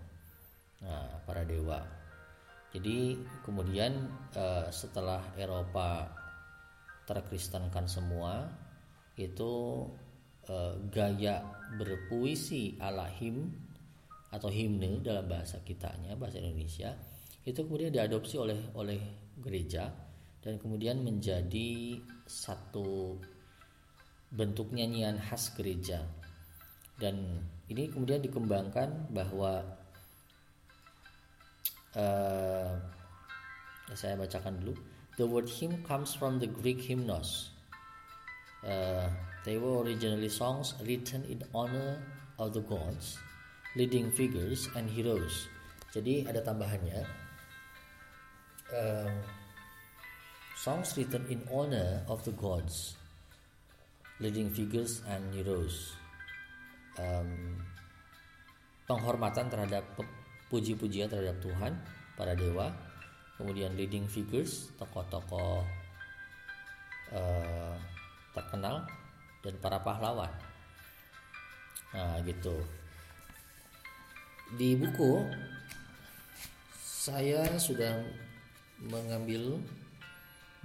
Nah, 0.82 1.22
para 1.30 1.46
dewa. 1.46 1.97
Jadi 2.76 3.16
kemudian 3.48 4.12
uh, 4.36 4.68
setelah 4.70 5.24
Eropa 5.40 6.12
terkristenkan 7.08 7.88
semua, 7.88 8.52
itu 9.16 9.86
uh, 10.52 10.76
gaya 10.92 11.42
berpuisi 11.80 12.76
ala 12.80 13.08
him 13.08 13.50
atau 14.30 14.52
himne 14.52 15.00
dalam 15.00 15.24
bahasa 15.26 15.64
kitanya 15.64 16.20
bahasa 16.20 16.44
Indonesia 16.44 16.92
itu 17.48 17.64
kemudian 17.64 17.96
diadopsi 17.96 18.36
oleh 18.36 18.60
oleh 18.76 19.00
gereja 19.40 19.88
dan 20.44 20.60
kemudian 20.60 21.00
menjadi 21.00 21.96
satu 22.28 23.16
bentuk 24.28 24.76
nyanyian 24.76 25.16
khas 25.16 25.56
gereja. 25.56 26.04
Dan 27.00 27.40
ini 27.72 27.88
kemudian 27.88 28.20
dikembangkan 28.20 29.16
bahwa 29.16 29.64
uh, 31.98 32.70
saya 33.98 34.14
bacakan 34.14 34.62
dulu. 34.62 34.78
The 35.18 35.26
word 35.26 35.50
hymn 35.50 35.82
comes 35.82 36.14
from 36.14 36.38
the 36.38 36.46
Greek 36.46 36.78
hymnos. 36.86 37.50
Uh, 38.62 39.10
they 39.42 39.58
were 39.58 39.82
originally 39.82 40.30
songs 40.30 40.78
written 40.86 41.26
in 41.26 41.42
honor 41.58 41.98
of 42.38 42.54
the 42.54 42.62
gods 42.62 43.18
leading 43.74 44.14
figures 44.14 44.70
and 44.78 44.86
heroes. 44.90 45.50
Jadi 45.94 46.30
ada 46.30 46.46
tambahannya. 46.46 47.02
Uh, 48.70 49.10
songs 50.60 50.94
written 51.00 51.26
in 51.32 51.42
honor 51.50 52.06
of 52.06 52.22
the 52.28 52.34
gods 52.36 53.00
leading 54.22 54.50
figures 54.54 55.02
and 55.10 55.22
heroes. 55.34 55.98
Um, 56.98 57.62
penghormatan 58.90 59.50
terhadap 59.54 59.86
puji-pujian 60.48 61.12
terhadap 61.12 61.38
Tuhan 61.44 61.76
para 62.16 62.34
dewa 62.34 62.72
kemudian 63.38 63.78
leading 63.78 64.10
figures 64.10 64.74
tokoh-tokoh 64.82 65.62
uh, 67.14 67.76
terkenal 68.34 68.86
dan 69.46 69.54
para 69.62 69.78
pahlawan. 69.82 70.34
Nah 71.94 72.20
gitu. 72.26 72.58
Di 74.58 74.74
buku 74.74 75.28
saya 76.82 77.46
sudah 77.62 78.04
mengambil 78.82 79.62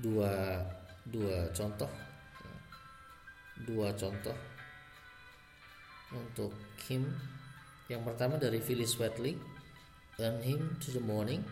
dua 0.01 0.65
dua 1.07 1.49
contoh 1.55 1.89
dua 3.63 3.95
contoh 3.95 4.35
untuk 6.13 6.53
him 6.89 7.09
yang 7.89 8.03
pertama 8.05 8.37
dari 8.37 8.61
Phyllis 8.61 8.99
Wheatley 8.99 9.39
and 10.19 10.43
him 10.45 10.77
to 10.81 10.93
the 10.93 11.01
morning. 11.01 11.45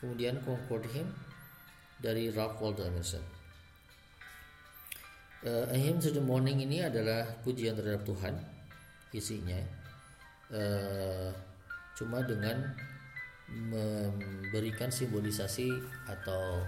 Kemudian 0.00 0.42
concord 0.42 0.84
him 0.90 1.12
dari 2.02 2.28
Ralph 2.28 2.60
Waldo 2.60 2.84
Emerson. 2.84 3.22
Uh, 5.44 5.68
a 5.68 5.76
hymn 5.76 6.00
to 6.00 6.08
the 6.08 6.24
morning 6.24 6.64
ini 6.64 6.80
adalah 6.80 7.28
pujian 7.44 7.76
terhadap 7.76 8.00
Tuhan 8.08 8.32
isinya. 9.12 9.60
Uh, 10.48 11.28
cuma 11.92 12.24
dengan 12.24 12.72
memberikan 13.48 14.88
simbolisasi 14.88 15.68
atau 16.08 16.64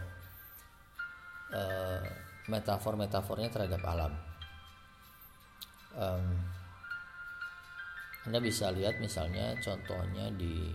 uh, 1.56 2.04
metafor-metafornya 2.52 3.48
terhadap 3.48 3.80
alam. 3.84 4.12
Um, 5.96 6.36
Anda 8.28 8.44
bisa 8.44 8.68
lihat 8.76 9.00
misalnya 9.00 9.56
contohnya 9.64 10.28
di 10.36 10.68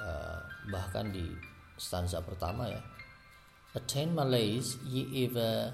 uh, 0.00 0.40
bahkan 0.72 1.12
di 1.12 1.28
stanza 1.76 2.24
pertama 2.24 2.68
ya 2.72 2.80
Attain 3.70 4.10
my 4.10 4.26
lays, 4.26 4.82
ye 4.82 5.30
ever 5.30 5.70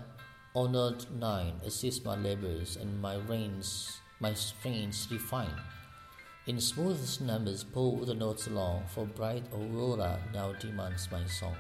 honored 0.53 1.09
nine, 1.17 1.57
assist 1.65 2.05
my 2.05 2.13
labors 2.13 2.77
and 2.77 3.01
my 3.01 3.17
reins, 3.25 3.89
my 4.21 4.37
strings 4.37 5.09
refine. 5.09 5.57
In 6.45 6.61
smoothest 6.61 7.25
numbers 7.25 7.65
pull 7.65 8.05
the 8.05 8.13
notes 8.13 8.49
along, 8.53 8.85
for 8.93 9.07
bright 9.09 9.49
aurora 9.49 10.21
now 10.35 10.53
demands 10.61 11.09
my 11.11 11.25
song. 11.25 11.57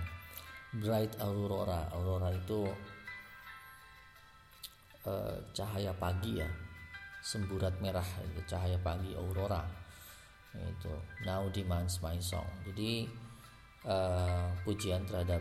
Bright 0.77 1.17
aurora, 1.25 1.89
aurora 1.97 2.29
itu 2.37 2.69
uh, 5.09 5.41
cahaya 5.57 5.97
pagi 5.97 6.43
ya 6.43 6.51
semburat 7.23 7.81
merah 7.81 8.07
itu 8.29 8.45
cahaya 8.45 8.77
pagi 8.83 9.15
aurora 9.17 9.65
itu 10.65 10.93
now 11.25 11.45
demands 11.53 12.01
my 12.01 12.17
song. 12.19 12.47
Jadi 12.65 13.07
uh, 13.85 14.49
pujian 14.65 15.05
terhadap 15.05 15.41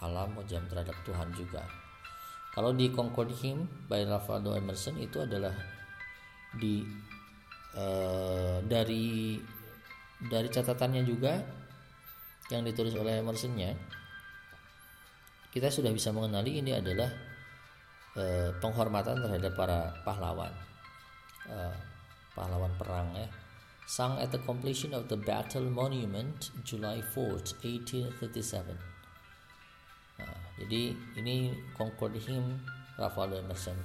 alam 0.00 0.36
pujian 0.36 0.64
terhadap 0.68 0.94
Tuhan 1.02 1.32
juga. 1.32 1.64
Kalau 2.52 2.72
di 2.72 2.88
Concord 2.88 3.32
Hymn 3.32 3.88
by 3.88 4.04
Ralph 4.08 4.32
Emerson 4.32 4.96
itu 4.96 5.20
adalah 5.20 5.52
di 6.56 6.80
uh, 7.76 8.60
dari 8.64 9.36
dari 10.16 10.48
catatannya 10.48 11.04
juga 11.04 11.36
yang 12.48 12.64
ditulis 12.64 12.96
oleh 12.96 13.20
Emersonnya 13.20 13.76
kita 15.56 15.72
sudah 15.72 15.88
bisa 15.88 16.12
mengenali 16.12 16.60
ini 16.60 16.76
adalah 16.76 17.08
eh, 18.12 18.52
penghormatan 18.60 19.24
terhadap 19.24 19.56
para 19.56 19.88
pahlawan. 20.04 20.52
Eh, 21.48 21.76
pahlawan 22.36 22.68
perang 22.76 23.08
ya 23.16 23.24
sung 23.86 24.18
at 24.18 24.34
the 24.34 24.42
completion 24.42 24.92
of 24.92 25.06
the 25.06 25.16
battle 25.16 25.64
monument 25.70 26.50
July 26.66 26.98
4 27.14 27.62
1837 27.62 28.74
nah, 30.18 30.38
jadi 30.58 30.94
ini 31.22 31.54
Concord 31.78 32.18
Hymn 32.18 32.60
Rafael 32.98 33.40
Emerson 33.40 33.78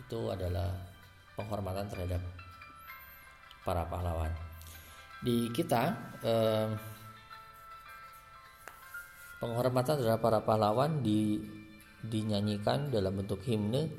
itu 0.00 0.20
adalah 0.30 0.70
penghormatan 1.36 1.88
terhadap 1.90 2.22
para 3.66 3.82
pahlawan. 3.90 4.30
Di 5.18 5.50
kita 5.50 5.90
eh, 6.22 6.70
penghormatan 9.42 9.98
terhadap 9.98 10.22
para 10.22 10.40
pahlawan 10.46 11.02
di 11.02 11.42
dinyanyikan 12.06 12.94
dalam 12.94 13.18
bentuk 13.18 13.42
himne 13.42 13.90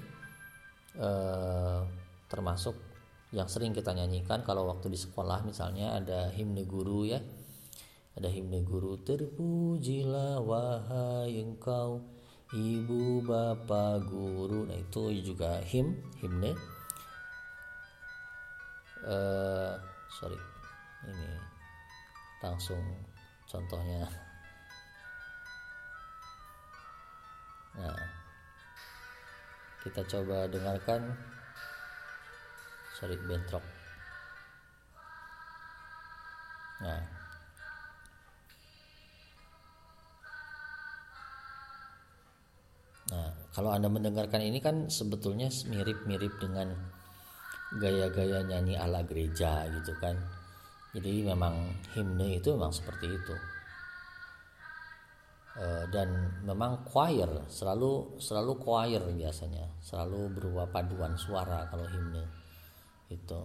eh, 0.95 1.79
termasuk 2.31 2.86
yang 3.35 3.47
sering 3.51 3.75
kita 3.75 3.91
nyanyikan 3.91 4.39
kalau 4.47 4.71
waktu 4.71 4.87
di 4.87 4.99
sekolah 4.99 5.43
misalnya 5.43 5.99
ada 5.99 6.31
himne 6.31 6.63
guru 6.63 7.03
ya. 7.03 7.19
Ada 8.17 8.33
himne 8.33 8.65
guru 8.65 8.97
terpujilah 9.03 10.41
wahai 10.41 11.37
engkau 11.37 12.01
ibu 12.55 13.21
bapak 13.21 14.07
guru. 14.07 14.65
Nah 14.65 14.77
itu 14.79 15.11
juga 15.21 15.59
him 15.61 15.99
himne. 16.23 16.57
Uh, 19.07 19.77
sorry 20.09 20.39
ini 21.05 21.29
langsung 22.41 22.81
contohnya. 23.45 24.09
Nah, 27.77 27.93
kita 29.85 30.01
coba 30.09 30.49
dengarkan 30.49 31.13
sorry 32.97 33.13
bentrok. 33.21 33.61
Nah, 36.81 37.17
Nah, 43.07 43.31
kalau 43.55 43.71
Anda 43.71 43.87
mendengarkan 43.87 44.43
ini 44.43 44.59
kan 44.59 44.91
sebetulnya 44.91 45.47
mirip-mirip 45.71 46.43
dengan 46.43 46.75
gaya-gaya 47.79 48.43
nyanyi 48.43 48.75
ala 48.75 48.99
gereja 49.07 49.63
gitu 49.79 49.95
kan. 50.03 50.19
Jadi 50.91 51.23
memang 51.23 51.71
himne 51.95 52.35
itu 52.35 52.51
memang 52.51 52.75
seperti 52.75 53.07
itu. 53.07 53.35
Eh, 55.57 55.83
dan 55.89 56.13
memang 56.45 56.85
choir 56.85 57.25
selalu 57.49 58.21
selalu 58.21 58.61
choir 58.61 59.01
biasanya 59.01 59.65
selalu 59.81 60.29
berupa 60.29 60.69
paduan 60.69 61.17
suara 61.17 61.65
kalau 61.65 61.89
himne 61.89 62.36
itu 63.07 63.41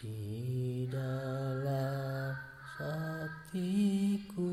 di 0.00 0.88
dalam 0.88 2.32
hatiku. 2.80 4.52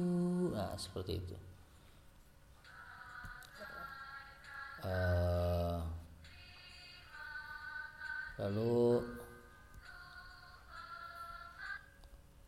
Nah 0.52 0.76
seperti 0.76 1.16
itu. 1.16 1.36
Uh, 4.84 5.82
lalu 8.40 9.02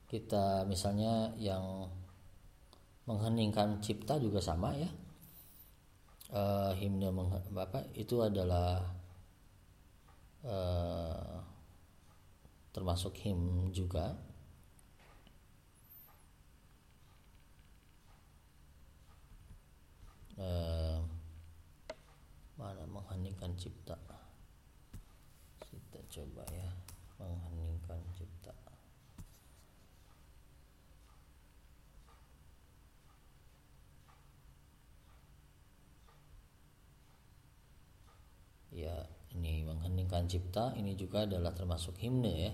kita 0.09 0.65
misalnya 0.67 1.31
yang 1.37 1.87
mengheningkan 3.07 3.79
cipta 3.79 4.19
juga 4.19 4.43
sama 4.43 4.75
ya 4.75 4.91
uh, 6.33 6.71
himne 6.77 7.09
bapak 7.49 7.89
itu 7.97 8.21
adalah 8.21 8.85
uh, 10.45 11.41
termasuk 12.73 13.17
him 13.17 13.69
juga. 13.73 14.15
Uh, 20.39 21.03
mana 22.55 22.87
mengheningkan 22.87 23.51
cipta? 23.59 23.99
Kita 25.59 25.99
coba 26.07 26.47
ya 26.55 26.71
mengheningkan 27.19 27.99
cipta 28.15 28.55
ya 38.79 38.95
ini 39.35 39.67
mengheningkan 39.79 40.27
cipta 40.27 40.75
ini 40.75 40.99
juga 40.99 41.23
adalah 41.23 41.55
termasuk 41.55 41.95
himne 42.03 42.33
ya 42.35 42.51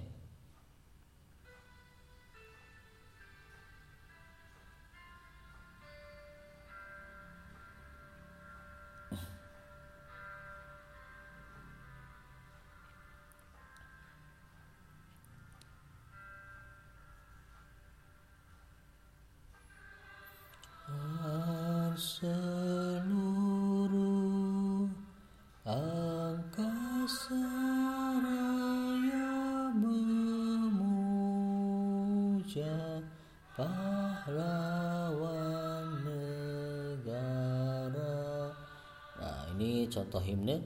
contoh 40.15 40.31
himne. 40.31 40.63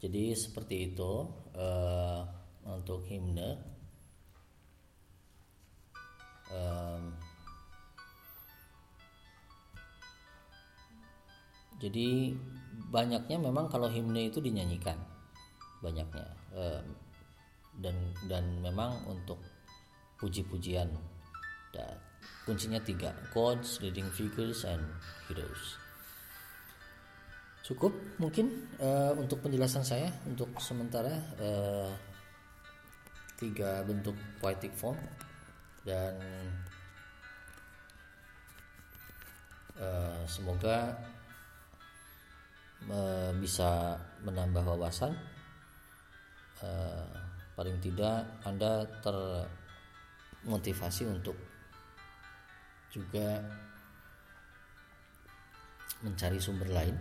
Jadi 0.00 0.32
seperti 0.32 0.88
itu 0.88 1.28
uh, 1.52 2.24
untuk 2.64 3.04
himne. 3.04 3.60
Um, 6.48 7.12
jadi 11.76 12.32
banyaknya 12.88 13.36
memang 13.36 13.68
kalau 13.68 13.92
himne 13.92 14.32
itu 14.32 14.40
dinyanyikan 14.40 14.96
banyaknya 15.84 16.24
um, 16.56 16.86
dan 17.84 17.96
dan 18.32 18.44
memang 18.64 18.96
untuk 19.04 19.36
puji-pujian 20.16 20.88
kuncinya 22.48 22.80
tiga 22.80 23.12
gods 23.34 23.82
leading 23.84 24.08
figures 24.14 24.64
and 24.64 24.80
heroes 25.28 25.76
cukup 27.66 27.90
mungkin 28.22 28.46
uh, 28.78 29.10
untuk 29.18 29.42
penjelasan 29.42 29.82
saya 29.82 30.06
untuk 30.22 30.54
sementara 30.62 31.10
uh, 31.42 31.90
tiga 33.34 33.82
bentuk 33.82 34.14
poetic 34.38 34.70
form 34.70 34.94
dan 35.82 36.14
uh, 39.82 40.22
semoga 40.30 40.94
uh, 42.86 43.34
bisa 43.34 43.98
menambah 44.22 44.62
wawasan. 44.62 45.18
Uh, 46.62 47.02
paling 47.58 47.82
tidak 47.82 48.22
anda 48.46 48.86
termotivasi 49.02 51.02
untuk 51.10 51.34
juga 52.94 53.42
mencari 56.00 56.40
sumber 56.40 56.72
lain 56.72 56.96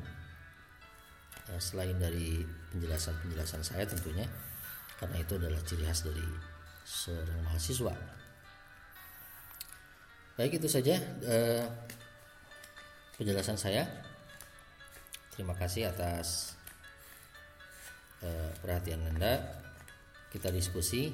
selain 1.61 1.95
dari 2.01 2.41
penjelasan-penjelasan 2.73 3.61
saya 3.61 3.85
tentunya 3.85 4.25
karena 4.97 5.21
itu 5.21 5.37
adalah 5.37 5.61
ciri 5.61 5.85
khas 5.85 6.07
dari 6.07 6.25
seorang 6.85 7.39
mahasiswa. 7.45 7.93
Baik 10.35 10.59
itu 10.59 10.67
saja 10.67 10.99
eh, 11.23 11.63
penjelasan 13.15 13.55
saya. 13.55 13.87
Terima 15.31 15.55
kasih 15.55 15.91
atas 15.91 16.55
eh, 18.23 18.51
perhatian 18.59 19.03
Anda. 19.05 19.39
Kita 20.31 20.51
diskusi 20.51 21.11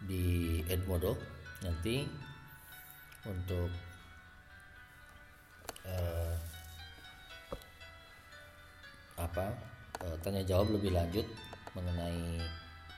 di 0.00 0.58
Edmodo 0.66 1.14
nanti 1.60 2.02
untuk 3.28 3.68
uh, 5.84 6.34
apa 9.20 9.52
uh, 10.00 10.16
tanya 10.24 10.40
jawab 10.44 10.72
lebih 10.72 10.96
lanjut 10.96 11.26
mengenai 11.76 12.40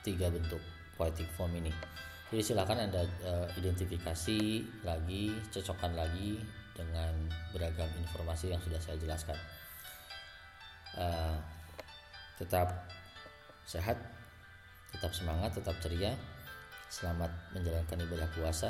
tiga 0.01 0.31
bentuk 0.31 0.59
poetic 0.95 1.27
form 1.35 1.53
ini. 1.59 1.71
Jadi 2.33 2.41
silakan 2.41 2.89
anda 2.89 3.05
uh, 3.21 3.45
identifikasi 3.59 4.39
lagi, 4.81 5.37
cocokkan 5.53 5.93
lagi 5.93 6.41
dengan 6.73 7.13
beragam 7.53 7.85
informasi 8.01 8.49
yang 8.49 8.61
sudah 8.65 8.81
saya 8.81 8.97
jelaskan. 8.97 9.37
Uh, 10.97 11.37
tetap 12.41 12.89
sehat, 13.69 13.97
tetap 14.89 15.13
semangat, 15.13 15.53
tetap 15.53 15.77
ceria. 15.77 16.17
Selamat 16.89 17.29
menjalankan 17.53 18.05
ibadah 18.05 18.29
puasa, 18.37 18.69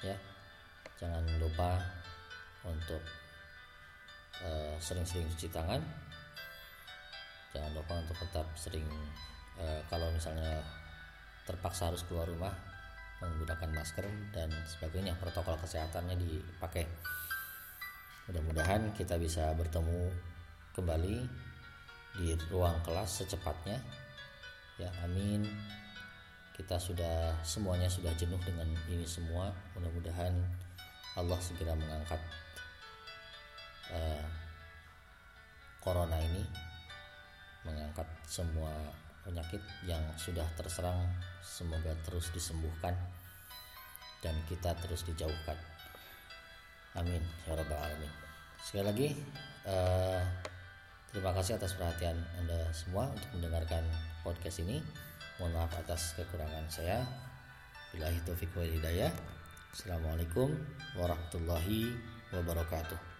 ya 0.00 0.16
jangan 0.96 1.20
lupa 1.36 1.80
untuk 2.64 3.00
uh, 4.40 4.76
sering-sering 4.80 5.28
cuci 5.36 5.48
tangan 5.52 5.80
jangan 7.54 7.72
lupa 7.72 7.98
untuk 8.00 8.16
tetap 8.20 8.46
sering 8.54 8.84
uh, 9.58 9.80
kalau 9.88 10.12
misalnya 10.12 10.60
terpaksa 11.48 11.88
harus 11.88 12.04
keluar 12.04 12.28
rumah 12.28 12.52
menggunakan 13.18 13.70
masker 13.74 14.06
dan 14.30 14.50
sebagainya. 14.66 15.18
Protokol 15.18 15.58
kesehatannya 15.58 16.14
dipakai. 16.18 16.86
Mudah-mudahan 18.30 18.94
kita 18.94 19.18
bisa 19.18 19.50
bertemu 19.56 20.12
kembali 20.76 21.16
di 22.20 22.28
ruang 22.52 22.78
kelas 22.86 23.24
secepatnya. 23.24 23.80
Ya 24.78 24.90
amin. 25.02 25.42
Kita 26.54 26.78
sudah 26.78 27.38
semuanya 27.42 27.90
sudah 27.90 28.14
jenuh 28.14 28.38
dengan 28.42 28.66
ini 28.86 29.06
semua. 29.06 29.50
Mudah-mudahan 29.74 30.34
Allah 31.18 31.38
segera 31.42 31.74
mengangkat 31.74 32.22
uh, 33.90 34.26
corona 35.82 36.18
ini 36.22 36.67
mengangkat 37.68 38.08
semua 38.24 38.72
penyakit 39.28 39.60
yang 39.84 40.00
sudah 40.16 40.44
terserang. 40.56 41.04
Semoga 41.44 41.92
terus 42.08 42.32
disembuhkan 42.32 42.96
dan 44.24 44.34
kita 44.48 44.72
terus 44.80 45.04
dijauhkan. 45.04 45.56
Amin. 46.96 47.20
Ya 47.44 47.52
rabbal 47.52 47.76
alamin. 47.76 48.10
Sekali 48.64 48.84
lagi 48.88 49.08
uh, 49.68 50.24
terima 51.12 51.30
kasih 51.36 51.60
atas 51.60 51.76
perhatian 51.76 52.16
anda 52.40 52.72
semua 52.72 53.12
untuk 53.12 53.30
mendengarkan 53.38 53.84
podcast 54.24 54.64
ini. 54.64 54.80
Mohon 55.38 55.62
maaf 55.62 55.72
atas 55.78 56.16
kekurangan 56.18 56.66
saya. 56.66 57.04
Bila 57.94 58.10
itu 58.10 58.32
wal 58.56 58.66
hidayah. 58.66 59.12
Assalamualaikum 59.68 60.50
warahmatullahi 60.96 61.94
wabarakatuh 62.32 63.17